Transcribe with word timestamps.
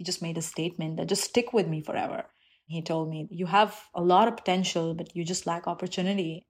he 0.00 0.04
just 0.04 0.22
made 0.22 0.38
a 0.38 0.42
statement 0.42 0.96
that 0.96 1.08
just 1.08 1.24
stick 1.24 1.52
with 1.52 1.68
me 1.68 1.82
forever. 1.82 2.24
He 2.66 2.80
told 2.80 3.10
me, 3.10 3.28
You 3.30 3.44
have 3.44 3.78
a 3.94 4.00
lot 4.00 4.28
of 4.28 4.36
potential, 4.38 4.94
but 4.94 5.14
you 5.14 5.26
just 5.26 5.46
lack 5.46 5.66
opportunity. 5.66 6.46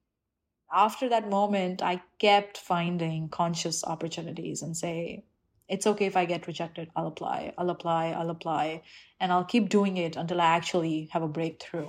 After 0.72 1.08
that 1.08 1.28
moment, 1.28 1.82
I 1.82 2.00
kept 2.20 2.58
finding 2.58 3.28
conscious 3.28 3.82
opportunities 3.82 4.62
and 4.62 4.76
say, 4.76 5.24
It's 5.68 5.84
okay 5.84 6.06
if 6.06 6.16
I 6.16 6.26
get 6.26 6.46
rejected. 6.46 6.90
I'll 6.94 7.08
apply, 7.08 7.52
I'll 7.58 7.70
apply, 7.70 8.12
I'll 8.12 8.30
apply. 8.30 8.82
And 9.18 9.32
I'll 9.32 9.44
keep 9.44 9.68
doing 9.68 9.96
it 9.96 10.14
until 10.14 10.40
I 10.40 10.46
actually 10.46 11.08
have 11.10 11.24
a 11.24 11.34
breakthrough. 11.36 11.88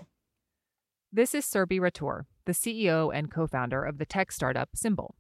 This 1.14 1.36
is 1.36 1.46
Surbhi 1.46 1.80
Rathore, 1.80 2.24
the 2.46 2.54
CEO 2.54 3.14
and 3.14 3.30
co 3.30 3.46
founder 3.46 3.84
of 3.84 4.00
the 4.00 4.08
tech 4.08 4.32
startup 4.32 4.70
Symbl. 4.76 5.12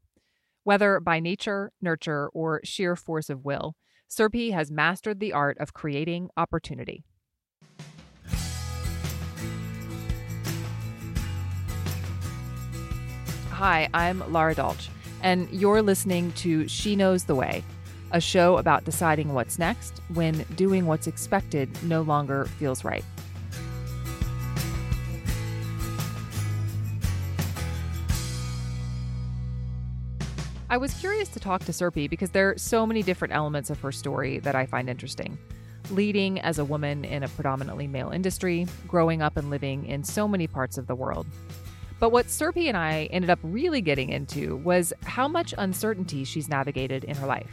Whether 0.63 0.99
by 0.99 1.19
nature, 1.19 1.71
nurture, 1.79 2.29
or 2.33 2.61
sheer 2.63 2.95
force 2.95 3.29
of 3.29 3.45
will, 3.45 3.75
Surbhi 4.11 4.51
has 4.51 4.69
mastered 4.69 5.21
the 5.21 5.31
art 5.31 5.57
of 5.59 5.73
creating 5.73 6.29
opportunity. 6.35 7.05
Hi, 13.51 13.87
I'm 13.93 14.21
Laura 14.33 14.53
Dolch, 14.53 14.89
and 15.21 15.49
you're 15.49 15.81
listening 15.81 16.33
to 16.33 16.67
She 16.67 16.97
Knows 16.97 17.23
the 17.23 17.35
Way, 17.35 17.63
a 18.11 18.19
show 18.19 18.57
about 18.57 18.83
deciding 18.83 19.33
what's 19.33 19.57
next 19.57 20.01
when 20.13 20.45
doing 20.57 20.87
what's 20.87 21.07
expected 21.07 21.69
no 21.83 22.01
longer 22.01 22.47
feels 22.59 22.83
right. 22.83 23.05
I 30.71 30.77
was 30.77 30.93
curious 30.93 31.27
to 31.27 31.39
talk 31.41 31.65
to 31.65 31.73
Surbhi 31.73 32.09
because 32.09 32.29
there 32.29 32.51
are 32.51 32.57
so 32.57 32.85
many 32.85 33.03
different 33.03 33.33
elements 33.33 33.69
of 33.69 33.81
her 33.81 33.91
story 33.91 34.39
that 34.39 34.55
I 34.55 34.65
find 34.65 34.89
interesting. 34.89 35.37
Leading 35.89 36.39
as 36.39 36.59
a 36.59 36.63
woman 36.63 37.03
in 37.03 37.23
a 37.23 37.27
predominantly 37.27 37.87
male 37.87 38.11
industry, 38.11 38.65
growing 38.87 39.21
up 39.21 39.35
and 39.35 39.49
living 39.49 39.85
in 39.85 40.01
so 40.01 40.29
many 40.29 40.47
parts 40.47 40.77
of 40.77 40.87
the 40.87 40.95
world. 40.95 41.27
But 41.99 42.13
what 42.13 42.27
Surbhi 42.27 42.69
and 42.69 42.77
I 42.77 43.09
ended 43.11 43.29
up 43.29 43.39
really 43.43 43.81
getting 43.81 44.11
into 44.11 44.55
was 44.55 44.93
how 45.03 45.27
much 45.27 45.53
uncertainty 45.57 46.23
she's 46.23 46.47
navigated 46.47 47.03
in 47.03 47.17
her 47.17 47.27
life. 47.27 47.51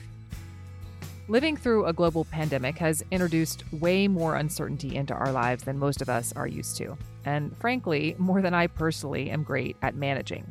Living 1.27 1.57
through 1.57 1.87
a 1.87 1.93
global 1.93 2.25
pandemic 2.27 2.79
has 2.79 3.03
introduced 3.11 3.65
way 3.73 4.07
more 4.07 4.37
uncertainty 4.37 4.95
into 4.95 5.13
our 5.13 5.33
lives 5.33 5.65
than 5.65 5.77
most 5.77 6.01
of 6.01 6.09
us 6.09 6.33
are 6.37 6.47
used 6.47 6.77
to, 6.77 6.97
and 7.25 7.57
frankly, 7.59 8.15
more 8.17 8.41
than 8.41 8.55
I 8.55 8.69
personally 8.69 9.29
am 9.29 9.43
great 9.43 9.77
at 9.83 9.97
managing. 9.97 10.47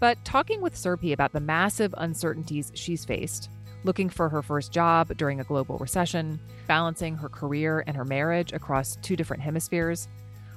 But 0.00 0.24
talking 0.24 0.60
with 0.60 0.74
Surbhi 0.74 1.12
about 1.12 1.32
the 1.32 1.40
massive 1.40 1.94
uncertainties 1.98 2.70
she's 2.74 3.04
faced, 3.04 3.50
looking 3.84 4.08
for 4.08 4.28
her 4.28 4.42
first 4.42 4.72
job 4.72 5.16
during 5.16 5.40
a 5.40 5.44
global 5.44 5.78
recession, 5.78 6.38
balancing 6.66 7.16
her 7.16 7.28
career 7.28 7.82
and 7.86 7.96
her 7.96 8.04
marriage 8.04 8.52
across 8.52 8.96
two 8.96 9.16
different 9.16 9.42
hemispheres, 9.42 10.08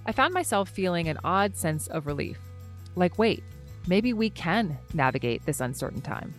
I 0.05 0.11
found 0.11 0.33
myself 0.33 0.69
feeling 0.69 1.07
an 1.07 1.19
odd 1.23 1.55
sense 1.55 1.87
of 1.87 2.07
relief. 2.07 2.39
Like, 2.95 3.17
wait, 3.17 3.43
maybe 3.87 4.13
we 4.13 4.29
can 4.29 4.77
navigate 4.93 5.45
this 5.45 5.61
uncertain 5.61 6.01
time. 6.01 6.33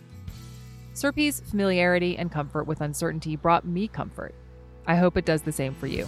Surbhi's 0.93 1.39
familiarity 1.39 2.17
and 2.17 2.31
comfort 2.31 2.67
with 2.67 2.81
uncertainty 2.81 3.35
brought 3.35 3.65
me 3.65 3.87
comfort. 3.87 4.35
I 4.85 4.95
hope 4.95 5.17
it 5.17 5.25
does 5.25 5.41
the 5.41 5.51
same 5.51 5.73
for 5.73 5.87
you. 5.87 6.07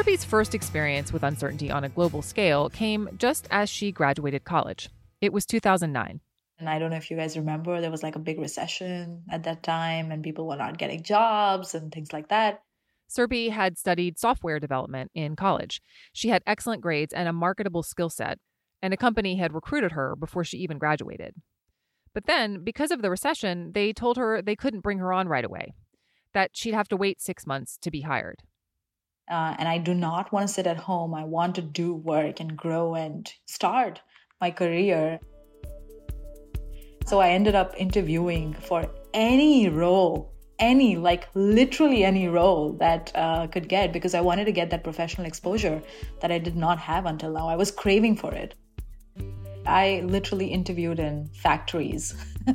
Surbhi's 0.00 0.24
first 0.24 0.54
experience 0.54 1.12
with 1.12 1.22
uncertainty 1.22 1.70
on 1.70 1.84
a 1.84 1.90
global 1.90 2.22
scale 2.22 2.70
came 2.70 3.06
just 3.18 3.46
as 3.50 3.68
she 3.68 3.92
graduated 3.92 4.44
college. 4.44 4.88
It 5.20 5.30
was 5.30 5.44
2009. 5.44 6.20
And 6.58 6.70
I 6.70 6.78
don't 6.78 6.88
know 6.88 6.96
if 6.96 7.10
you 7.10 7.18
guys 7.18 7.36
remember, 7.36 7.82
there 7.82 7.90
was 7.90 8.02
like 8.02 8.16
a 8.16 8.18
big 8.18 8.40
recession 8.40 9.24
at 9.30 9.42
that 9.42 9.62
time, 9.62 10.10
and 10.10 10.22
people 10.22 10.48
were 10.48 10.56
not 10.56 10.78
getting 10.78 11.02
jobs 11.02 11.74
and 11.74 11.92
things 11.92 12.14
like 12.14 12.28
that. 12.28 12.62
Surbhi 13.10 13.50
had 13.50 13.76
studied 13.76 14.18
software 14.18 14.58
development 14.58 15.10
in 15.14 15.36
college. 15.36 15.82
She 16.14 16.30
had 16.30 16.42
excellent 16.46 16.80
grades 16.80 17.12
and 17.12 17.28
a 17.28 17.32
marketable 17.34 17.82
skill 17.82 18.08
set, 18.08 18.38
and 18.80 18.94
a 18.94 18.96
company 18.96 19.36
had 19.36 19.52
recruited 19.52 19.92
her 19.92 20.16
before 20.16 20.44
she 20.44 20.56
even 20.56 20.78
graduated. 20.78 21.34
But 22.14 22.24
then, 22.24 22.64
because 22.64 22.90
of 22.90 23.02
the 23.02 23.10
recession, 23.10 23.72
they 23.72 23.92
told 23.92 24.16
her 24.16 24.40
they 24.40 24.56
couldn't 24.56 24.80
bring 24.80 24.96
her 24.96 25.12
on 25.12 25.28
right 25.28 25.44
away, 25.44 25.74
that 26.32 26.52
she'd 26.54 26.72
have 26.72 26.88
to 26.88 26.96
wait 26.96 27.20
six 27.20 27.46
months 27.46 27.76
to 27.82 27.90
be 27.90 28.00
hired. 28.00 28.44
Uh, 29.30 29.54
and 29.58 29.68
I 29.68 29.78
do 29.78 29.94
not 29.94 30.32
want 30.32 30.48
to 30.48 30.52
sit 30.52 30.66
at 30.66 30.76
home. 30.76 31.14
I 31.14 31.24
want 31.24 31.54
to 31.54 31.62
do 31.62 31.94
work 31.94 32.40
and 32.40 32.56
grow 32.56 32.94
and 32.94 33.32
start 33.46 34.00
my 34.40 34.50
career. 34.50 35.20
So 37.06 37.20
I 37.20 37.30
ended 37.30 37.54
up 37.54 37.74
interviewing 37.76 38.54
for 38.54 38.86
any 39.14 39.68
role, 39.68 40.32
any, 40.58 40.96
like 40.96 41.28
literally 41.34 42.04
any 42.04 42.28
role 42.28 42.72
that 42.74 43.12
uh, 43.14 43.46
could 43.46 43.68
get 43.68 43.92
because 43.92 44.14
I 44.14 44.20
wanted 44.20 44.46
to 44.46 44.52
get 44.52 44.70
that 44.70 44.82
professional 44.82 45.26
exposure 45.26 45.80
that 46.20 46.32
I 46.32 46.38
did 46.38 46.56
not 46.56 46.78
have 46.78 47.06
until 47.06 47.32
now. 47.32 47.48
I 47.48 47.56
was 47.56 47.70
craving 47.70 48.16
for 48.16 48.34
it. 48.34 48.54
I 49.70 50.02
literally 50.04 50.48
interviewed 50.48 50.98
in 50.98 51.28
factories 51.28 52.14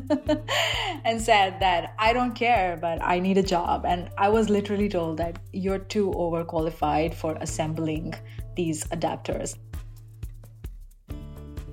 and 1.06 1.22
said 1.22 1.60
that 1.62 1.96
I 1.98 2.12
don't 2.12 2.36
care, 2.36 2.78
but 2.80 3.02
I 3.02 3.20
need 3.20 3.38
a 3.38 3.44
job. 3.44 3.86
And 3.86 4.10
I 4.18 4.28
was 4.30 4.50
literally 4.50 4.90
told 4.90 5.18
that 5.18 5.40
you're 5.54 5.80
too 5.80 6.12
overqualified 6.12 7.14
for 7.14 7.38
assembling 7.40 8.14
these 8.56 8.84
adapters. 8.86 9.58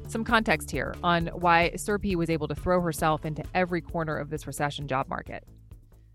Some 0.07 0.25
context 0.25 0.71
here 0.71 0.95
on 1.03 1.27
why 1.29 1.73
Surbhi 1.75 2.15
was 2.15 2.31
able 2.31 2.47
to 2.47 2.55
throw 2.55 2.81
herself 2.81 3.25
into 3.25 3.43
every 3.55 3.81
corner 3.81 4.17
of 4.17 4.31
this 4.31 4.47
recession 4.47 4.87
job 4.87 5.09
market. 5.09 5.43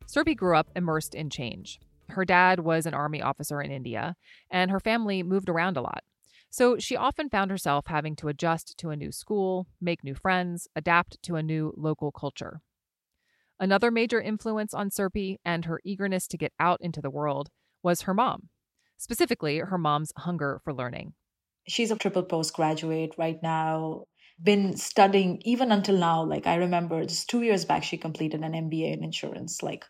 Surbhi 0.05 0.37
grew 0.37 0.55
up 0.55 0.69
immersed 0.75 1.15
in 1.15 1.29
change. 1.29 1.79
Her 2.09 2.23
dad 2.23 2.61
was 2.61 2.85
an 2.85 2.93
army 2.93 3.21
officer 3.21 3.59
in 3.59 3.71
India, 3.71 4.15
and 4.49 4.71
her 4.71 4.79
family 4.79 5.21
moved 5.23 5.49
around 5.49 5.75
a 5.75 5.81
lot. 5.81 6.03
So 6.57 6.79
she 6.79 6.95
often 6.95 7.29
found 7.29 7.51
herself 7.51 7.85
having 7.85 8.15
to 8.15 8.29
adjust 8.29 8.79
to 8.79 8.89
a 8.89 8.95
new 8.95 9.11
school, 9.11 9.67
make 9.79 10.03
new 10.03 10.15
friends, 10.15 10.67
adapt 10.75 11.21
to 11.21 11.35
a 11.35 11.43
new 11.43 11.71
local 11.77 12.11
culture. 12.11 12.61
Another 13.59 13.91
major 13.91 14.19
influence 14.19 14.73
on 14.73 14.89
Surbhi 14.89 15.35
and 15.45 15.65
her 15.65 15.79
eagerness 15.83 16.27
to 16.29 16.35
get 16.35 16.53
out 16.59 16.81
into 16.81 16.99
the 16.99 17.11
world 17.11 17.51
was 17.83 18.01
her 18.01 18.13
mom, 18.15 18.49
specifically 18.97 19.59
her 19.59 19.77
mom's 19.77 20.11
hunger 20.17 20.59
for 20.63 20.73
learning. 20.73 21.13
She's 21.67 21.91
a 21.91 21.95
triple 21.95 22.23
postgraduate 22.23 23.13
right 23.19 23.37
now, 23.43 24.05
been 24.41 24.77
studying 24.77 25.39
even 25.45 25.71
until 25.71 25.99
now. 25.99 26.23
Like 26.23 26.47
I 26.47 26.55
remember 26.55 27.05
just 27.05 27.29
two 27.29 27.43
years 27.43 27.65
back, 27.65 27.83
she 27.83 27.97
completed 27.97 28.41
an 28.41 28.53
MBA 28.53 28.93
in 28.93 29.03
insurance. 29.03 29.61
Like 29.61 29.85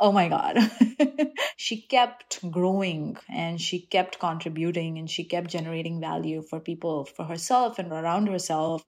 oh 0.00 0.12
my 0.12 0.28
god. 0.28 0.58
She 1.60 1.82
kept 1.82 2.48
growing 2.52 3.16
and 3.28 3.60
she 3.60 3.80
kept 3.80 4.20
contributing 4.20 4.96
and 4.96 5.10
she 5.10 5.24
kept 5.24 5.50
generating 5.50 6.00
value 6.00 6.40
for 6.40 6.60
people 6.60 7.04
for 7.04 7.24
herself 7.24 7.80
and 7.80 7.90
around 7.90 8.28
herself. 8.28 8.84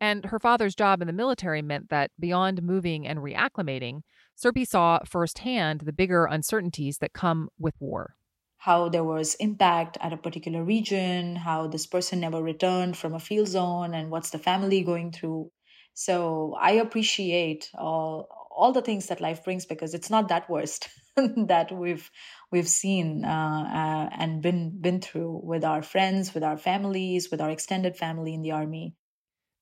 And 0.00 0.24
her 0.26 0.40
father's 0.40 0.74
job 0.74 1.00
in 1.00 1.06
the 1.06 1.12
military 1.12 1.62
meant 1.62 1.90
that 1.90 2.10
beyond 2.18 2.60
moving 2.60 3.06
and 3.06 3.20
reacclimating 3.20 4.00
Surbhi 4.36 4.66
saw 4.66 4.98
firsthand 5.06 5.82
the 5.82 5.92
bigger 5.92 6.24
uncertainties 6.24 6.98
that 6.98 7.12
come 7.12 7.48
with 7.56 7.74
war. 7.78 8.16
How 8.58 8.88
there 8.88 9.04
was 9.04 9.36
impact 9.36 9.96
at 10.00 10.12
a 10.12 10.16
particular 10.16 10.64
region 10.64 11.36
how 11.36 11.68
this 11.68 11.86
person 11.86 12.18
never 12.18 12.42
returned 12.42 12.96
from 12.96 13.14
a 13.14 13.20
field 13.20 13.46
zone 13.46 13.94
and 13.94 14.10
what's 14.10 14.30
the 14.30 14.40
family 14.40 14.82
going 14.82 15.12
through. 15.12 15.52
So 15.94 16.56
i 16.60 16.72
appreciate 16.72 17.70
all 17.74 18.41
all 18.62 18.72
the 18.72 18.80
things 18.80 19.08
that 19.08 19.20
life 19.20 19.42
brings 19.42 19.66
because 19.66 19.92
it's 19.92 20.08
not 20.08 20.28
that 20.28 20.48
worst 20.48 20.88
that 21.16 21.72
we've 21.72 22.08
we've 22.52 22.68
seen 22.68 23.24
uh, 23.24 23.28
uh, 23.28 24.16
and 24.16 24.40
been 24.40 24.80
been 24.80 25.00
through 25.00 25.40
with 25.42 25.64
our 25.64 25.82
friends, 25.82 26.32
with 26.32 26.44
our 26.44 26.56
families, 26.56 27.28
with 27.28 27.40
our 27.40 27.50
extended 27.50 27.96
family 27.96 28.32
in 28.34 28.42
the 28.42 28.52
army. 28.52 28.94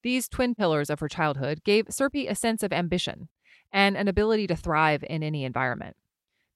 These 0.02 0.28
twin 0.28 0.54
pillars 0.54 0.90
of 0.90 1.00
her 1.00 1.08
childhood 1.08 1.64
gave 1.64 1.86
Surbhi 1.86 2.30
a 2.30 2.34
sense 2.34 2.62
of 2.62 2.74
ambition 2.74 3.28
and 3.72 3.96
an 3.96 4.06
ability 4.06 4.46
to 4.48 4.56
thrive 4.56 5.02
in 5.08 5.22
any 5.22 5.44
environment. 5.44 5.96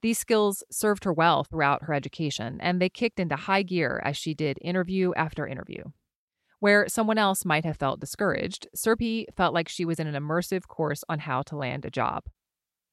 These 0.02 0.18
skills 0.18 0.62
served 0.70 1.04
her 1.04 1.14
well 1.14 1.44
throughout 1.44 1.84
her 1.84 1.94
education, 1.94 2.58
and 2.60 2.80
they 2.80 2.90
kicked 2.90 3.18
into 3.18 3.36
high 3.36 3.62
gear 3.62 4.02
as 4.04 4.18
she 4.18 4.34
did 4.34 4.58
interview 4.60 5.14
after 5.16 5.46
interview. 5.46 5.84
Where 6.64 6.88
someone 6.88 7.18
else 7.18 7.44
might 7.44 7.66
have 7.66 7.76
felt 7.76 8.00
discouraged, 8.00 8.68
Surbhi 8.74 9.26
felt 9.36 9.52
like 9.52 9.68
she 9.68 9.84
was 9.84 10.00
in 10.00 10.06
an 10.06 10.14
immersive 10.14 10.66
course 10.66 11.04
on 11.10 11.18
how 11.18 11.42
to 11.42 11.56
land 11.58 11.84
a 11.84 11.90
job. 11.90 12.24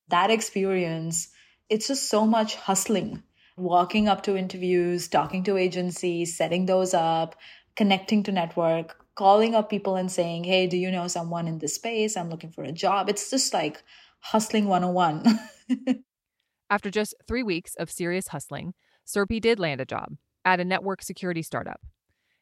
That 0.09 0.29
experience, 0.29 1.29
it's 1.69 1.88
just 1.88 2.09
so 2.09 2.27
much 2.27 2.56
hustling. 2.56 3.23
Walking 3.56 4.09
up 4.09 4.23
to 4.23 4.35
interviews, 4.35 5.07
talking 5.07 5.45
to 5.45 5.56
agencies, 5.56 6.35
setting 6.35 6.65
those 6.65 6.94
up, 6.94 7.38
connecting 7.77 8.23
to 8.23 8.33
network, 8.33 8.97
calling 9.15 9.56
up 9.56 9.69
people 9.69 9.95
and 9.95 10.12
saying, 10.12 10.44
Hey, 10.44 10.68
do 10.68 10.75
you 10.75 10.91
know 10.91 11.07
someone 11.07 11.47
in 11.47 11.59
this 11.59 11.75
space? 11.75 12.18
I'm 12.18 12.29
looking 12.29 12.51
for 12.51 12.65
a 12.65 12.73
job. 12.73 13.07
It's 13.07 13.29
just 13.29 13.53
like 13.53 13.81
hustling 14.19 14.68
101. 14.68 16.03
After 16.69 16.91
just 16.91 17.15
three 17.25 17.44
weeks 17.44 17.75
of 17.75 17.89
serious 17.89 18.27
hustling, 18.27 18.73
Surbhi 19.07 19.39
did 19.39 19.59
land 19.59 19.79
a 19.79 19.85
job 19.85 20.18
at 20.44 20.59
a 20.59 20.65
network 20.65 21.01
security 21.01 21.41
startup. 21.41 21.79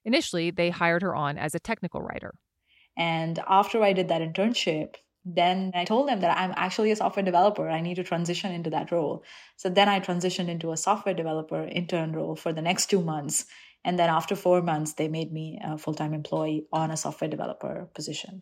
Initially, 0.05 0.51
they 0.51 0.69
hired 0.69 1.01
her 1.01 1.15
on 1.15 1.37
as 1.37 1.55
a 1.55 1.59
technical 1.59 2.01
writer. 2.01 2.33
And 2.97 3.39
after 3.47 3.81
I 3.83 3.93
did 3.93 4.07
that 4.09 4.21
internship, 4.21 4.95
then 5.25 5.71
I 5.75 5.85
told 5.85 6.07
them 6.07 6.21
that 6.21 6.37
I'm 6.37 6.53
actually 6.55 6.91
a 6.91 6.95
software 6.95 7.23
developer. 7.23 7.69
I 7.69 7.81
need 7.81 7.95
to 7.95 8.03
transition 8.03 8.51
into 8.51 8.69
that 8.71 8.91
role. 8.91 9.23
So 9.57 9.69
then 9.69 9.89
I 9.89 9.99
transitioned 9.99 10.47
into 10.47 10.71
a 10.71 10.77
software 10.77 11.13
developer 11.13 11.63
intern 11.63 12.13
role 12.13 12.35
for 12.35 12.53
the 12.53 12.61
next 12.61 12.89
two 12.89 13.01
months. 13.01 13.45
And 13.83 13.97
then 13.97 14.09
after 14.09 14.35
four 14.35 14.61
months, 14.61 14.93
they 14.93 15.07
made 15.07 15.31
me 15.31 15.59
a 15.63 15.77
full 15.77 15.93
time 15.93 16.13
employee 16.13 16.65
on 16.71 16.91
a 16.91 16.97
software 16.97 17.29
developer 17.29 17.89
position. 17.93 18.41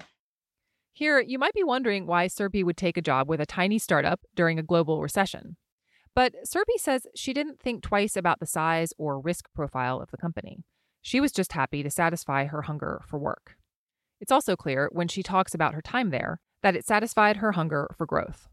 Here, 0.93 1.19
you 1.19 1.37
might 1.37 1.53
be 1.53 1.63
wondering 1.63 2.07
why 2.07 2.27
Surbhi 2.27 2.63
would 2.63 2.77
take 2.77 2.97
a 2.97 3.03
job 3.03 3.29
with 3.29 3.39
a 3.39 3.45
tiny 3.45 3.77
startup 3.77 4.21
during 4.35 4.57
a 4.57 4.63
global 4.63 5.01
recession. 5.01 5.57
But 6.15 6.33
Surbhi 6.47 6.79
says 6.79 7.05
she 7.15 7.33
didn't 7.33 7.59
think 7.59 7.83
twice 7.83 8.15
about 8.15 8.39
the 8.39 8.47
size 8.47 8.93
or 8.97 9.19
risk 9.19 9.45
profile 9.53 10.01
of 10.01 10.09
the 10.09 10.17
company. 10.17 10.63
She 11.07 11.21
was 11.21 11.31
just 11.31 11.53
happy 11.53 11.83
to 11.83 11.89
satisfy 11.89 12.47
her 12.47 12.63
hunger 12.63 13.01
for 13.07 13.17
work. 13.17 13.55
It's 14.19 14.29
also 14.29 14.57
clear 14.57 14.89
when 14.91 15.07
she 15.07 15.23
talks 15.23 15.53
about 15.53 15.73
her 15.73 15.81
time 15.81 16.09
there 16.09 16.41
that 16.63 16.75
it 16.75 16.85
satisfied 16.85 17.37
her 17.37 17.53
hunger 17.53 17.87
for 17.97 18.05
growth. 18.05 18.49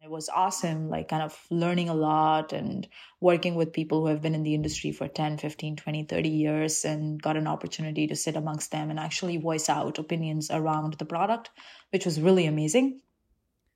It 0.00 0.08
was 0.08 0.28
awesome, 0.28 0.88
like 0.88 1.08
kind 1.08 1.24
of 1.24 1.36
learning 1.50 1.88
a 1.88 1.94
lot 1.94 2.52
and 2.52 2.86
working 3.20 3.56
with 3.56 3.72
people 3.72 4.00
who 4.00 4.06
have 4.06 4.22
been 4.22 4.36
in 4.36 4.44
the 4.44 4.54
industry 4.54 4.92
for 4.92 5.08
10, 5.08 5.38
15, 5.38 5.74
20, 5.74 6.04
30 6.04 6.28
years 6.28 6.84
and 6.84 7.20
got 7.20 7.36
an 7.36 7.48
opportunity 7.48 8.06
to 8.06 8.14
sit 8.14 8.36
amongst 8.36 8.70
them 8.70 8.88
and 8.88 9.00
actually 9.00 9.38
voice 9.38 9.68
out 9.68 9.98
opinions 9.98 10.52
around 10.52 10.94
the 10.94 11.04
product, 11.04 11.50
which 11.90 12.04
was 12.04 12.20
really 12.20 12.46
amazing. 12.46 13.00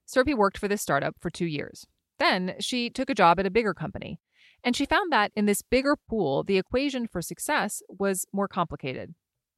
Surbhi 0.08 0.36
worked 0.36 0.58
for 0.58 0.68
this 0.68 0.80
startup 0.80 1.16
for 1.18 1.28
two 1.28 1.46
years. 1.46 1.88
Then 2.20 2.54
she 2.60 2.88
took 2.88 3.10
a 3.10 3.16
job 3.16 3.40
at 3.40 3.46
a 3.46 3.50
bigger 3.50 3.74
company. 3.74 4.20
And 4.64 4.74
she 4.74 4.84
found 4.84 5.12
that 5.12 5.32
in 5.36 5.46
this 5.46 5.62
bigger 5.62 5.96
pool, 6.08 6.42
the 6.42 6.58
equation 6.58 7.06
for 7.06 7.22
success 7.22 7.82
was 7.88 8.26
more 8.32 8.48
complicated 8.48 9.14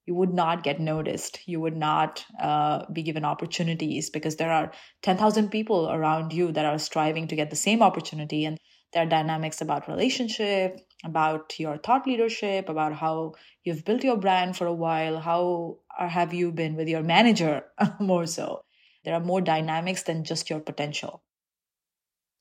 you 0.09 0.15
would 0.15 0.33
not 0.33 0.63
get 0.63 0.81
noticed. 0.81 1.41
You 1.47 1.61
would 1.61 1.77
not 1.77 2.25
uh, 2.41 2.87
be 2.91 3.03
given 3.03 3.27
opportunities 3.27 4.09
because 4.09 4.37
there 4.37 4.51
are 4.51 4.73
10,000 5.03 5.51
people 5.51 5.91
around 5.91 6.33
you 6.33 6.51
that 6.53 6.65
are 6.65 6.79
striving 6.79 7.29
to 7.29 7.37
get 7.37 7.51
the 7.51 7.57
same 7.57 7.83
opportunity. 7.83 8.47
And 8.47 8.57
there 8.95 9.03
are 9.03 9.07
dynamics 9.07 9.61
about 9.61 9.87
relationship, 9.87 10.81
about 11.05 11.61
your 11.61 11.77
thought 11.77 12.07
leadership, 12.07 12.71
about 12.71 12.95
how 12.95 13.35
you've 13.65 13.85
built 13.85 14.03
your 14.03 14.17
brand 14.17 14.57
for 14.57 14.67
a 14.67 14.73
while, 14.73 15.21
how 15.21 15.81
have 15.99 16.33
you 16.33 16.53
been 16.53 16.75
with 16.75 16.89
your 16.89 17.03
manager 17.03 17.65
more 18.01 18.25
so. 18.25 18.63
There 19.05 19.13
are 19.13 19.21
more 19.21 19.43
dynamics 19.43 20.05
than 20.05 20.25
just 20.25 20.49
your 20.49 20.61
potential. 20.61 21.23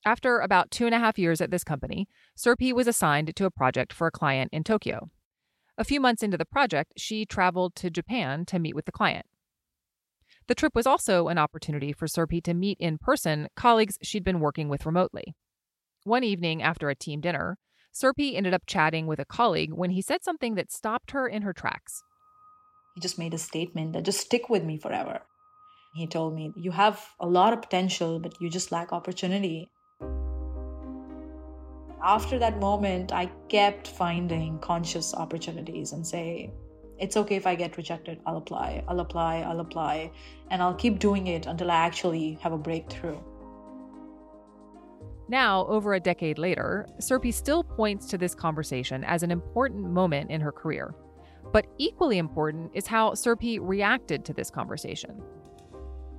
After 0.04 0.38
about 0.38 0.70
two 0.70 0.86
and 0.86 0.94
a 0.94 0.98
half 0.98 1.18
years 1.18 1.40
at 1.40 1.50
this 1.50 1.64
company, 1.64 2.08
Surbhi 2.36 2.72
was 2.72 2.86
assigned 2.86 3.34
to 3.34 3.44
a 3.44 3.50
project 3.50 3.92
for 3.92 4.06
a 4.06 4.12
client 4.12 4.50
in 4.52 4.64
Tokyo. 4.64 5.10
A 5.76 5.84
few 5.84 6.00
months 6.00 6.22
into 6.22 6.38
the 6.38 6.44
project, 6.44 6.94
she 6.96 7.26
traveled 7.26 7.74
to 7.76 7.90
Japan 7.90 8.44
to 8.46 8.58
meet 8.58 8.74
with 8.74 8.84
the 8.84 8.92
client. 8.92 9.26
The 10.46 10.54
trip 10.54 10.74
was 10.74 10.86
also 10.86 11.28
an 11.28 11.38
opportunity 11.38 11.92
for 11.92 12.06
Surbhi 12.06 12.42
to 12.44 12.54
meet 12.54 12.78
in 12.80 12.98
person 12.98 13.48
colleagues 13.54 13.98
she'd 14.02 14.24
been 14.24 14.40
working 14.40 14.68
with 14.68 14.86
remotely. 14.86 15.34
One 16.04 16.24
evening 16.24 16.62
after 16.62 16.88
a 16.88 16.94
team 16.94 17.20
dinner, 17.20 17.58
Surbhi 17.94 18.34
ended 18.34 18.54
up 18.54 18.62
chatting 18.66 19.06
with 19.06 19.18
a 19.18 19.24
colleague 19.24 19.72
when 19.72 19.90
he 19.90 20.00
said 20.00 20.24
something 20.24 20.54
that 20.54 20.72
stopped 20.72 21.10
her 21.10 21.28
in 21.28 21.42
her 21.42 21.52
tracks. 21.52 22.02
He 22.94 23.00
just 23.00 23.18
made 23.18 23.34
a 23.34 23.38
statement 23.38 23.92
that 23.92 24.04
just 24.04 24.20
stick 24.20 24.48
with 24.48 24.64
me 24.64 24.78
forever. 24.78 25.20
He 25.94 26.06
told 26.06 26.34
me, 26.34 26.52
You 26.56 26.70
have 26.70 27.04
a 27.20 27.26
lot 27.26 27.52
of 27.52 27.60
potential, 27.60 28.18
but 28.18 28.40
you 28.40 28.48
just 28.48 28.72
lack 28.72 28.92
opportunity 28.92 29.68
after 32.02 32.38
that 32.38 32.58
moment, 32.58 33.12
I 33.12 33.30
kept 33.48 33.88
finding 33.88 34.58
conscious 34.60 35.14
opportunities 35.14 35.92
and 35.92 36.06
say, 36.06 36.52
it's 36.98 37.16
okay 37.16 37.36
if 37.36 37.46
I 37.46 37.54
get 37.54 37.76
rejected. 37.76 38.20
I'll 38.26 38.38
apply, 38.38 38.82
I'll 38.88 39.00
apply, 39.00 39.42
I'll 39.42 39.60
apply, 39.60 40.10
and 40.50 40.62
I'll 40.62 40.74
keep 40.74 40.98
doing 40.98 41.28
it 41.28 41.46
until 41.46 41.70
I 41.70 41.76
actually 41.76 42.38
have 42.42 42.52
a 42.52 42.58
breakthrough. 42.58 43.18
Now, 45.28 45.66
over 45.66 45.94
a 45.94 46.00
decade 46.00 46.38
later, 46.38 46.88
Surbhi 47.00 47.32
still 47.32 47.62
points 47.62 48.06
to 48.06 48.18
this 48.18 48.34
conversation 48.34 49.04
as 49.04 49.22
an 49.22 49.30
important 49.30 49.84
moment 49.90 50.30
in 50.30 50.40
her 50.40 50.50
career. 50.50 50.94
But 51.52 51.66
equally 51.78 52.18
important 52.18 52.70
is 52.74 52.86
how 52.86 53.12
Surbhi 53.12 53.58
reacted 53.60 54.24
to 54.24 54.32
this 54.32 54.50
conversation. 54.50 55.22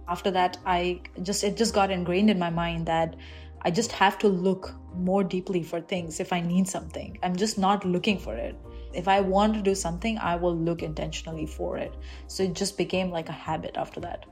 After 0.08 0.32
that, 0.32 0.58
I 0.66 1.02
just 1.22 1.44
it 1.44 1.56
just 1.56 1.74
got 1.74 1.92
ingrained 1.92 2.30
in 2.30 2.40
my 2.40 2.50
mind 2.50 2.88
that 2.88 3.16
I 3.62 3.72
just 3.72 3.92
have 3.92 4.18
to 4.20 4.28
look 4.28 4.74
more 4.96 5.24
deeply 5.24 5.64
for 5.64 5.82
things 5.82 6.20
if 6.20 6.32
I 6.32 6.40
need 6.40 6.68
something. 6.68 7.18
I'm 7.24 7.36
just 7.36 7.58
not 7.58 7.86
looking 7.86 8.18
for 8.18 8.36
it. 8.36 8.56
If 8.94 9.08
I 9.08 9.22
want 9.22 9.54
to 9.54 9.62
do 9.62 9.76
something, 9.76 10.18
I 10.18 10.36
will 10.36 10.56
look 10.56 10.82
intentionally 10.82 11.46
for 11.46 11.78
it. 11.78 11.94
So 12.28 12.44
it 12.44 12.54
just 12.54 12.78
became 12.78 13.12
like 13.12 13.30
a 13.30 13.34
habit 13.34 13.76
after 13.76 14.00
that. 14.00 14.26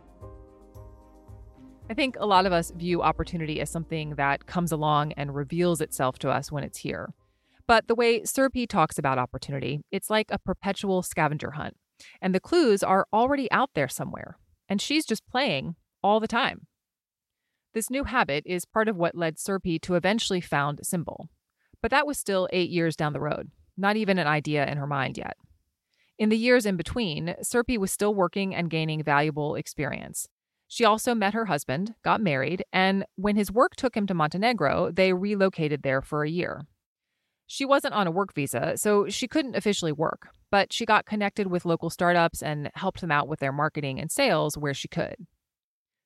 I 1.90 1.94
think 1.94 2.18
a 2.20 2.26
lot 2.26 2.46
of 2.46 2.52
us 2.52 2.72
view 2.72 3.02
opportunity 3.02 3.62
as 3.62 3.70
something 3.70 4.16
that 4.16 4.46
comes 4.46 4.72
along 4.72 5.14
and 5.14 5.36
reveals 5.36 5.80
itself 5.80 6.20
to 6.20 6.30
us 6.30 6.52
when 6.52 6.64
it's 6.64 6.80
here. 6.80 7.14
But 7.66 7.88
the 7.88 7.96
way 7.96 8.22
Surbhi 8.22 8.68
talks 8.68 8.98
about 8.98 9.18
opportunity, 9.18 9.82
it's 9.92 10.10
like 10.10 10.28
a 10.32 10.40
perpetual 10.40 11.02
scavenger 11.02 11.52
hunt. 11.52 11.76
And 12.22 12.34
the 12.34 12.40
clues 12.40 12.84
are 12.84 13.08
already 13.14 13.52
out 13.52 13.72
there 13.74 13.88
somewhere. 13.88 14.38
And 14.70 14.82
she's 14.82 15.06
just 15.06 15.28
playing 15.28 15.76
all 16.04 16.20
the 16.20 16.28
time. 16.28 16.68
This 17.78 17.92
new 17.92 18.06
habit 18.06 18.42
is 18.48 18.66
part 18.66 18.88
of 18.88 18.98
what 18.98 19.14
led 19.14 19.36
Surbhi 19.36 19.80
to 19.82 19.94
eventually 19.94 20.42
found 20.42 20.80
Symbl. 20.80 21.28
But 21.80 21.92
that 21.92 22.08
was 22.08 22.18
still 22.18 22.50
eight 22.52 22.72
years 22.72 22.96
down 22.96 23.14
the 23.14 23.20
road, 23.20 23.52
not 23.78 23.96
even 23.96 24.18
an 24.18 24.26
idea 24.26 24.66
in 24.66 24.80
her 24.80 24.88
mind 24.88 25.16
yet. 25.16 25.38
In 26.18 26.30
the 26.30 26.40
years 26.40 26.66
in 26.66 26.76
between, 26.76 27.36
Surbhi 27.44 27.78
was 27.78 27.92
still 27.92 28.16
working 28.16 28.56
and 28.56 28.72
gaining 28.72 29.04
valuable 29.04 29.54
experience. 29.54 30.28
She 30.68 30.86
also 30.86 31.14
met 31.14 31.36
her 31.36 31.46
husband, 31.46 31.94
got 32.04 32.20
married, 32.20 32.66
and 32.74 33.06
when 33.16 33.36
his 33.36 33.52
work 33.52 33.76
took 33.76 33.96
him 33.96 34.08
to 34.08 34.16
Montenegro, 34.16 34.90
they 34.92 35.14
relocated 35.14 35.84
there 35.84 36.02
for 36.02 36.24
a 36.24 36.32
year. 36.32 36.66
She 37.46 37.64
wasn't 37.64 37.94
on 37.94 38.08
a 38.08 38.12
work 38.12 38.34
visa, 38.34 38.74
so 38.78 39.08
she 39.08 39.28
couldn't 39.28 39.56
officially 39.56 39.92
work, 39.92 40.30
but 40.50 40.74
she 40.74 40.84
got 40.84 41.06
connected 41.06 41.46
with 41.46 41.64
local 41.64 41.92
startups 41.92 42.42
and 42.42 42.72
helped 42.74 43.02
them 43.02 43.12
out 43.12 43.28
with 43.28 43.40
their 43.40 43.54
marketing 43.54 44.00
and 44.00 44.12
sales 44.12 44.58
where 44.58 44.74
she 44.74 44.88
could. 44.88 45.28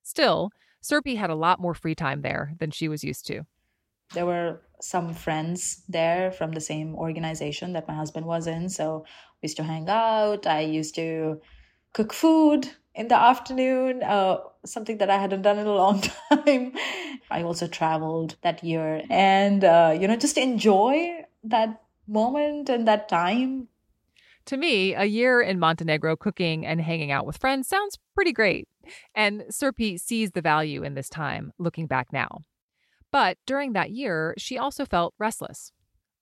Still, 0.02 0.50
Surbhi 0.82 1.16
had 1.16 1.30
a 1.30 1.34
lot 1.34 1.60
more 1.60 1.74
free 1.74 1.94
time 1.94 2.22
there 2.22 2.54
than 2.58 2.70
she 2.70 2.88
was 2.88 3.04
used 3.04 3.26
to. 3.28 3.44
There 4.14 4.26
were 4.26 4.60
some 4.80 5.14
friends 5.14 5.82
there 5.88 6.32
from 6.32 6.52
the 6.52 6.60
same 6.60 6.94
organization 6.94 7.72
that 7.72 7.88
my 7.88 7.94
husband 7.94 8.26
was 8.26 8.46
in. 8.46 8.68
So 8.68 9.04
we 9.40 9.46
used 9.46 9.56
to 9.58 9.62
hang 9.62 9.88
out. 9.88 10.46
I 10.46 10.60
used 10.60 10.94
to 10.96 11.40
cook 11.92 12.12
food 12.12 12.68
in 12.94 13.08
the 13.08 13.16
afternoon, 13.16 14.02
uh, 14.02 14.38
something 14.66 14.98
that 14.98 15.08
I 15.08 15.18
hadn't 15.18 15.42
done 15.42 15.58
in 15.58 15.66
a 15.66 15.74
long 15.74 16.00
time. 16.30 16.74
I 17.30 17.42
also 17.42 17.66
traveled 17.66 18.36
that 18.42 18.62
year 18.62 19.02
and, 19.08 19.64
uh, 19.64 19.96
you 19.98 20.08
know, 20.08 20.16
just 20.16 20.36
enjoy 20.36 21.24
that 21.44 21.82
moment 22.06 22.68
and 22.68 22.86
that 22.88 23.08
time. 23.08 23.68
To 24.46 24.56
me, 24.56 24.94
a 24.94 25.04
year 25.04 25.40
in 25.40 25.58
Montenegro 25.58 26.16
cooking 26.16 26.66
and 26.66 26.80
hanging 26.80 27.12
out 27.12 27.24
with 27.24 27.38
friends 27.38 27.68
sounds 27.68 27.98
pretty 28.14 28.32
great. 28.32 28.68
And 29.14 29.42
Surbhi 29.50 29.98
sees 29.98 30.32
the 30.32 30.42
value 30.42 30.82
in 30.82 30.94
this 30.94 31.08
time, 31.08 31.52
looking 31.58 31.86
back 31.86 32.12
now. 32.12 32.42
But 33.10 33.36
during 33.46 33.74
that 33.74 33.90
year, 33.90 34.34
she 34.38 34.56
also 34.56 34.86
felt 34.86 35.14
restless, 35.18 35.72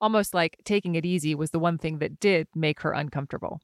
almost 0.00 0.34
like 0.34 0.56
taking 0.64 0.96
it 0.96 1.06
easy 1.06 1.34
was 1.34 1.50
the 1.50 1.58
one 1.58 1.78
thing 1.78 1.98
that 1.98 2.18
did 2.18 2.48
make 2.54 2.80
her 2.80 2.92
uncomfortable. 2.92 3.60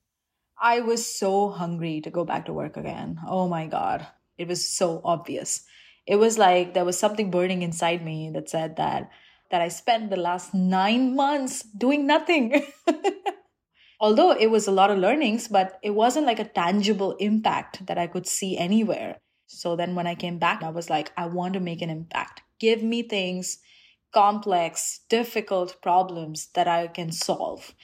I 0.60 0.80
was 0.80 1.04
so 1.04 1.50
hungry 1.50 2.00
to 2.00 2.10
go 2.10 2.24
back 2.24 2.46
to 2.46 2.52
work 2.52 2.76
again. 2.76 3.18
Oh 3.26 3.48
my 3.48 3.66
God. 3.66 4.06
It 4.38 4.48
was 4.48 4.68
so 4.68 5.00
obvious. 5.04 5.64
It 6.06 6.16
was 6.16 6.38
like 6.38 6.72
there 6.72 6.84
was 6.84 6.98
something 6.98 7.30
burning 7.30 7.62
inside 7.62 8.04
me 8.04 8.30
that 8.32 8.48
said 8.48 8.76
that 8.76 9.10
that 9.50 9.60
I 9.60 9.68
spent 9.68 10.10
the 10.10 10.16
last 10.16 10.54
9 10.54 11.14
months 11.14 11.62
doing 11.62 12.06
nothing. 12.06 12.66
although 14.00 14.32
it 14.32 14.50
was 14.50 14.66
a 14.66 14.72
lot 14.72 14.90
of 14.90 14.98
learnings, 14.98 15.48
but 15.48 15.78
it 15.82 15.90
wasn't 15.90 16.26
like 16.26 16.38
a 16.38 16.44
tangible 16.44 17.12
impact 17.18 17.86
that 17.86 17.98
I 17.98 18.06
could 18.06 18.26
see 18.26 18.56
anywhere. 18.56 19.18
So 19.46 19.76
then 19.76 19.94
when 19.94 20.06
I 20.06 20.14
came 20.14 20.38
back, 20.38 20.62
I 20.62 20.70
was 20.70 20.90
like, 20.90 21.12
I 21.16 21.26
want 21.26 21.54
to 21.54 21.60
make 21.60 21.82
an 21.82 21.90
impact. 21.90 22.42
Give 22.58 22.82
me 22.82 23.02
things, 23.02 23.58
complex, 24.12 25.00
difficult 25.08 25.80
problems 25.82 26.48
that 26.54 26.66
I 26.68 26.88
can 26.88 27.12
solve. 27.12 27.74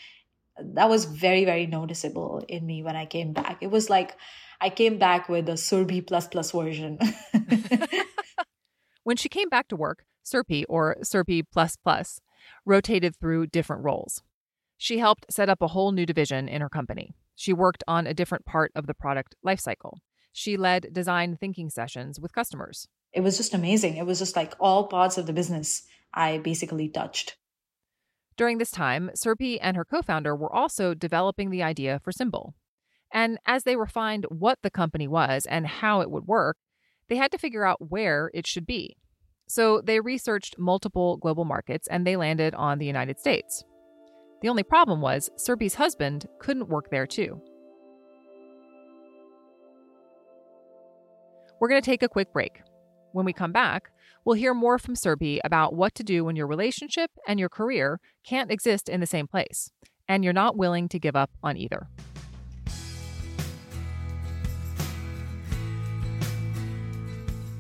That 0.59 0.89
was 0.89 1.05
very, 1.05 1.45
very 1.45 1.67
noticeable 1.67 2.45
in 2.49 2.67
me 2.67 2.83
when 2.83 2.97
I 2.97 3.07
came 3.07 3.33
back. 3.33 3.59
It 3.61 3.71
was 3.71 3.89
like 3.89 4.17
I 4.61 4.71
came 4.71 4.99
back 4.99 5.29
with 5.29 5.49
a 5.49 5.53
Surbhi 5.53 6.07
plus 6.07 6.29
plus 6.29 6.51
version. 6.53 6.99
when 9.03 9.17
she 9.17 9.29
came 9.29 9.49
back 9.49 9.69
to 9.69 9.77
work, 9.77 10.05
Surbhi 10.25 10.65
or 10.69 10.97
Surbhi 11.03 11.43
plus 11.51 11.77
plus 11.77 12.21
rotated 12.65 13.17
through 13.17 13.47
different 13.47 13.83
roles. 13.83 14.23
She 14.83 14.99
helped 14.99 15.33
set 15.33 15.49
up 15.49 15.63
a 15.63 15.69
whole 15.69 15.93
new 15.93 16.05
division 16.05 16.49
in 16.49 16.61
her 16.61 16.69
company. 16.69 17.15
She 17.37 17.53
worked 17.53 17.85
on 17.87 18.05
a 18.05 18.13
different 18.13 18.45
part 18.45 18.73
of 18.75 18.89
the 18.89 18.95
product 18.95 19.37
lifecycle. 19.47 19.99
She 20.33 20.57
led 20.57 20.93
design 20.93 21.37
thinking 21.37 21.71
sessions 21.71 22.19
with 22.19 22.33
customers. 22.33 22.89
It 23.13 23.21
was 23.21 23.37
just 23.37 23.55
amazing. 23.55 23.97
It 23.97 24.07
was 24.07 24.19
just 24.19 24.35
like 24.35 24.55
all 24.59 24.89
parts 24.89 25.17
of 25.19 25.29
the 25.29 25.33
business 25.33 25.85
I 26.13 26.39
basically 26.39 26.89
touched. 26.89 27.37
During 28.37 28.59
this 28.59 28.73
time, 28.73 29.13
Surbhi 29.15 29.57
and 29.63 29.77
her 29.77 29.85
co 29.85 30.03
founder 30.03 30.35
were 30.35 30.53
also 30.53 30.95
developing 30.95 31.51
the 31.51 31.63
idea 31.63 32.01
for 32.03 32.11
Symbl. 32.11 32.55
And 33.13 33.39
as 33.47 33.63
they 33.63 33.77
refined 33.77 34.27
what 34.31 34.59
the 34.65 34.71
company 34.71 35.07
was 35.07 35.47
and 35.47 35.65
how 35.65 36.01
it 36.01 36.11
would 36.11 36.27
work, 36.27 36.57
they 37.09 37.15
had 37.15 37.31
to 37.31 37.39
figure 37.39 37.65
out 37.65 37.91
where 37.93 38.33
it 38.35 38.49
should 38.49 38.67
be. 38.67 38.97
So 39.47 39.81
they 39.81 40.01
researched 40.01 40.59
multiple 40.59 41.19
global 41.19 41.45
markets 41.45 41.87
and 41.87 42.05
they 42.05 42.17
landed 42.17 42.53
on 42.57 42.81
the 42.81 42.87
United 42.87 43.21
States. 43.21 43.63
The 44.43 44.49
only 44.49 44.65
problem 44.65 45.01
was 45.01 45.31
Surbhi's 45.39 45.77
husband 45.77 46.27
couldn't 46.41 46.69
work 46.69 46.91
there 46.91 47.07
too. 47.07 47.41
We're 51.61 51.69
going 51.69 51.81
to 51.81 51.87
take 51.91 52.03
a 52.03 52.09
quick 52.09 52.33
break. 52.33 52.61
When 53.13 53.25
we 53.25 53.33
come 53.33 53.53
back, 53.53 53.91
we'll 54.25 54.35
hear 54.35 54.53
more 54.53 54.81
from 54.81 54.97
Surbhi 54.97 55.39
about 55.45 55.75
what 55.75 55.95
to 55.95 56.03
do 56.03 56.25
when 56.25 56.35
your 56.35 56.49
relationship 56.49 57.13
and 57.29 57.39
your 57.39 57.49
career 57.49 58.01
can't 58.25 58.51
exist 58.51 58.89
in 58.89 58.99
the 58.99 59.07
same 59.07 59.29
place, 59.29 59.71
and 60.09 60.25
you're 60.25 60.33
not 60.33 60.57
willing 60.57 60.89
to 60.89 60.99
give 60.99 61.15
up 61.15 61.31
on 61.45 61.57
either. 61.57 61.87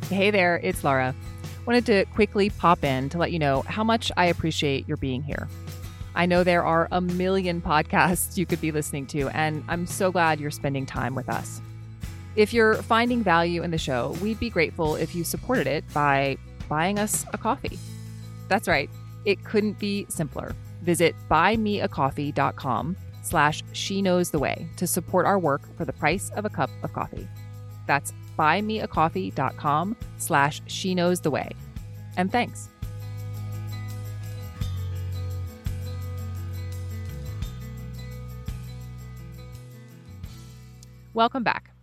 Hey 0.08 0.32
there, 0.32 0.58
it's 0.64 0.82
Laura. 0.82 1.14
Wanted 1.64 1.86
to 1.86 2.06
quickly 2.06 2.50
pop 2.50 2.82
in 2.82 3.08
to 3.10 3.18
let 3.18 3.30
you 3.30 3.38
know 3.38 3.62
how 3.68 3.84
much 3.84 4.10
I 4.16 4.26
appreciate 4.26 4.88
your 4.88 4.96
being 4.96 5.22
here. 5.22 5.48
I 6.14 6.26
know 6.26 6.44
there 6.44 6.64
are 6.64 6.88
a 6.92 7.00
million 7.00 7.60
podcasts 7.62 8.36
you 8.36 8.46
could 8.46 8.60
be 8.60 8.70
listening 8.70 9.06
to, 9.08 9.28
and 9.28 9.64
I'm 9.68 9.86
so 9.86 10.12
glad 10.12 10.40
you're 10.40 10.50
spending 10.50 10.86
time 10.86 11.14
with 11.14 11.28
us. 11.28 11.60
If 12.36 12.52
you're 12.52 12.76
finding 12.82 13.22
value 13.22 13.62
in 13.62 13.70
the 13.70 13.78
show, 13.78 14.16
we'd 14.22 14.40
be 14.40 14.50
grateful 14.50 14.96
if 14.96 15.14
you 15.14 15.24
supported 15.24 15.66
it 15.66 15.84
by 15.92 16.36
buying 16.68 16.98
us 16.98 17.24
a 17.32 17.38
coffee. 17.38 17.78
That's 18.48 18.68
right, 18.68 18.90
it 19.24 19.44
couldn't 19.44 19.78
be 19.78 20.06
simpler. 20.08 20.54
Visit 20.82 21.14
buymeacoffee.com 21.30 22.96
slash 23.22 23.62
she 23.72 24.02
knows 24.02 24.30
the 24.30 24.38
way 24.38 24.68
to 24.76 24.86
support 24.86 25.26
our 25.26 25.38
work 25.38 25.62
for 25.76 25.84
the 25.84 25.92
price 25.92 26.30
of 26.30 26.44
a 26.44 26.50
cup 26.50 26.70
of 26.82 26.92
coffee. 26.92 27.28
That's 27.86 28.12
buymeacoffee.com 28.38 29.96
slash 30.18 30.62
she 30.66 30.94
knows 30.94 31.20
the 31.20 31.30
way. 31.30 31.50
And 32.16 32.30
thanks. 32.30 32.68
Welcome 41.14 41.42
back. 41.42 41.74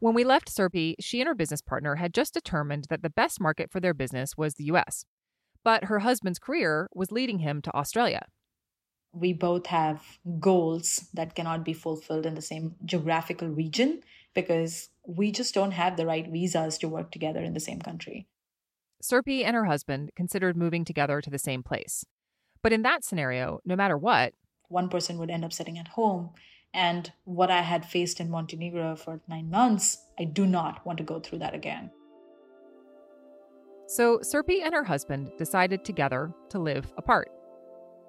When 0.00 0.14
we 0.14 0.24
left 0.24 0.48
Surbhi, 0.48 0.96
she 0.98 1.20
and 1.20 1.28
her 1.28 1.34
business 1.34 1.62
partner 1.62 1.94
had 1.94 2.12
just 2.12 2.34
determined 2.34 2.86
that 2.90 3.02
the 3.02 3.10
best 3.10 3.40
market 3.40 3.70
for 3.70 3.78
their 3.78 3.94
business 3.94 4.36
was 4.36 4.54
the 4.54 4.64
US. 4.64 5.04
But 5.62 5.84
her 5.84 6.00
husband's 6.00 6.40
career 6.40 6.88
was 6.92 7.12
leading 7.12 7.38
him 7.38 7.62
to 7.62 7.72
Australia. 7.72 8.26
We 9.12 9.32
both 9.32 9.66
have 9.66 10.02
goals 10.40 11.04
that 11.14 11.36
cannot 11.36 11.64
be 11.64 11.72
fulfilled 11.72 12.26
in 12.26 12.34
the 12.34 12.42
same 12.42 12.74
geographical 12.84 13.46
region 13.46 14.02
because 14.34 14.88
we 15.06 15.30
just 15.30 15.54
don't 15.54 15.70
have 15.70 15.96
the 15.96 16.06
right 16.06 16.26
visas 16.28 16.76
to 16.78 16.88
work 16.88 17.12
together 17.12 17.44
in 17.44 17.54
the 17.54 17.60
same 17.60 17.78
country. 17.78 18.26
Surbhi 19.00 19.44
and 19.44 19.54
her 19.54 19.66
husband 19.66 20.10
considered 20.16 20.56
moving 20.56 20.84
together 20.84 21.20
to 21.20 21.30
the 21.30 21.38
same 21.38 21.62
place. 21.62 22.04
But 22.60 22.72
in 22.72 22.82
that 22.82 23.04
scenario, 23.04 23.60
no 23.64 23.76
matter 23.76 23.96
what, 23.96 24.32
one 24.66 24.88
person 24.88 25.18
would 25.18 25.30
end 25.30 25.44
up 25.44 25.52
sitting 25.52 25.78
at 25.78 25.88
home 25.88 26.30
and 26.74 27.10
what 27.24 27.50
I 27.50 27.62
had 27.62 27.86
faced 27.86 28.20
in 28.20 28.28
Montenegro 28.28 28.96
for 28.96 29.20
nine 29.28 29.48
months, 29.48 30.04
I 30.18 30.24
do 30.24 30.44
not 30.44 30.84
want 30.84 30.98
to 30.98 31.04
go 31.04 31.20
through 31.20 31.38
that 31.38 31.54
again. 31.54 31.90
So 33.86 34.18
Surbhi 34.18 34.62
and 34.64 34.74
her 34.74 34.82
husband 34.84 35.30
decided 35.38 35.84
together 35.84 36.32
to 36.50 36.58
live 36.58 36.92
apart. 36.96 37.30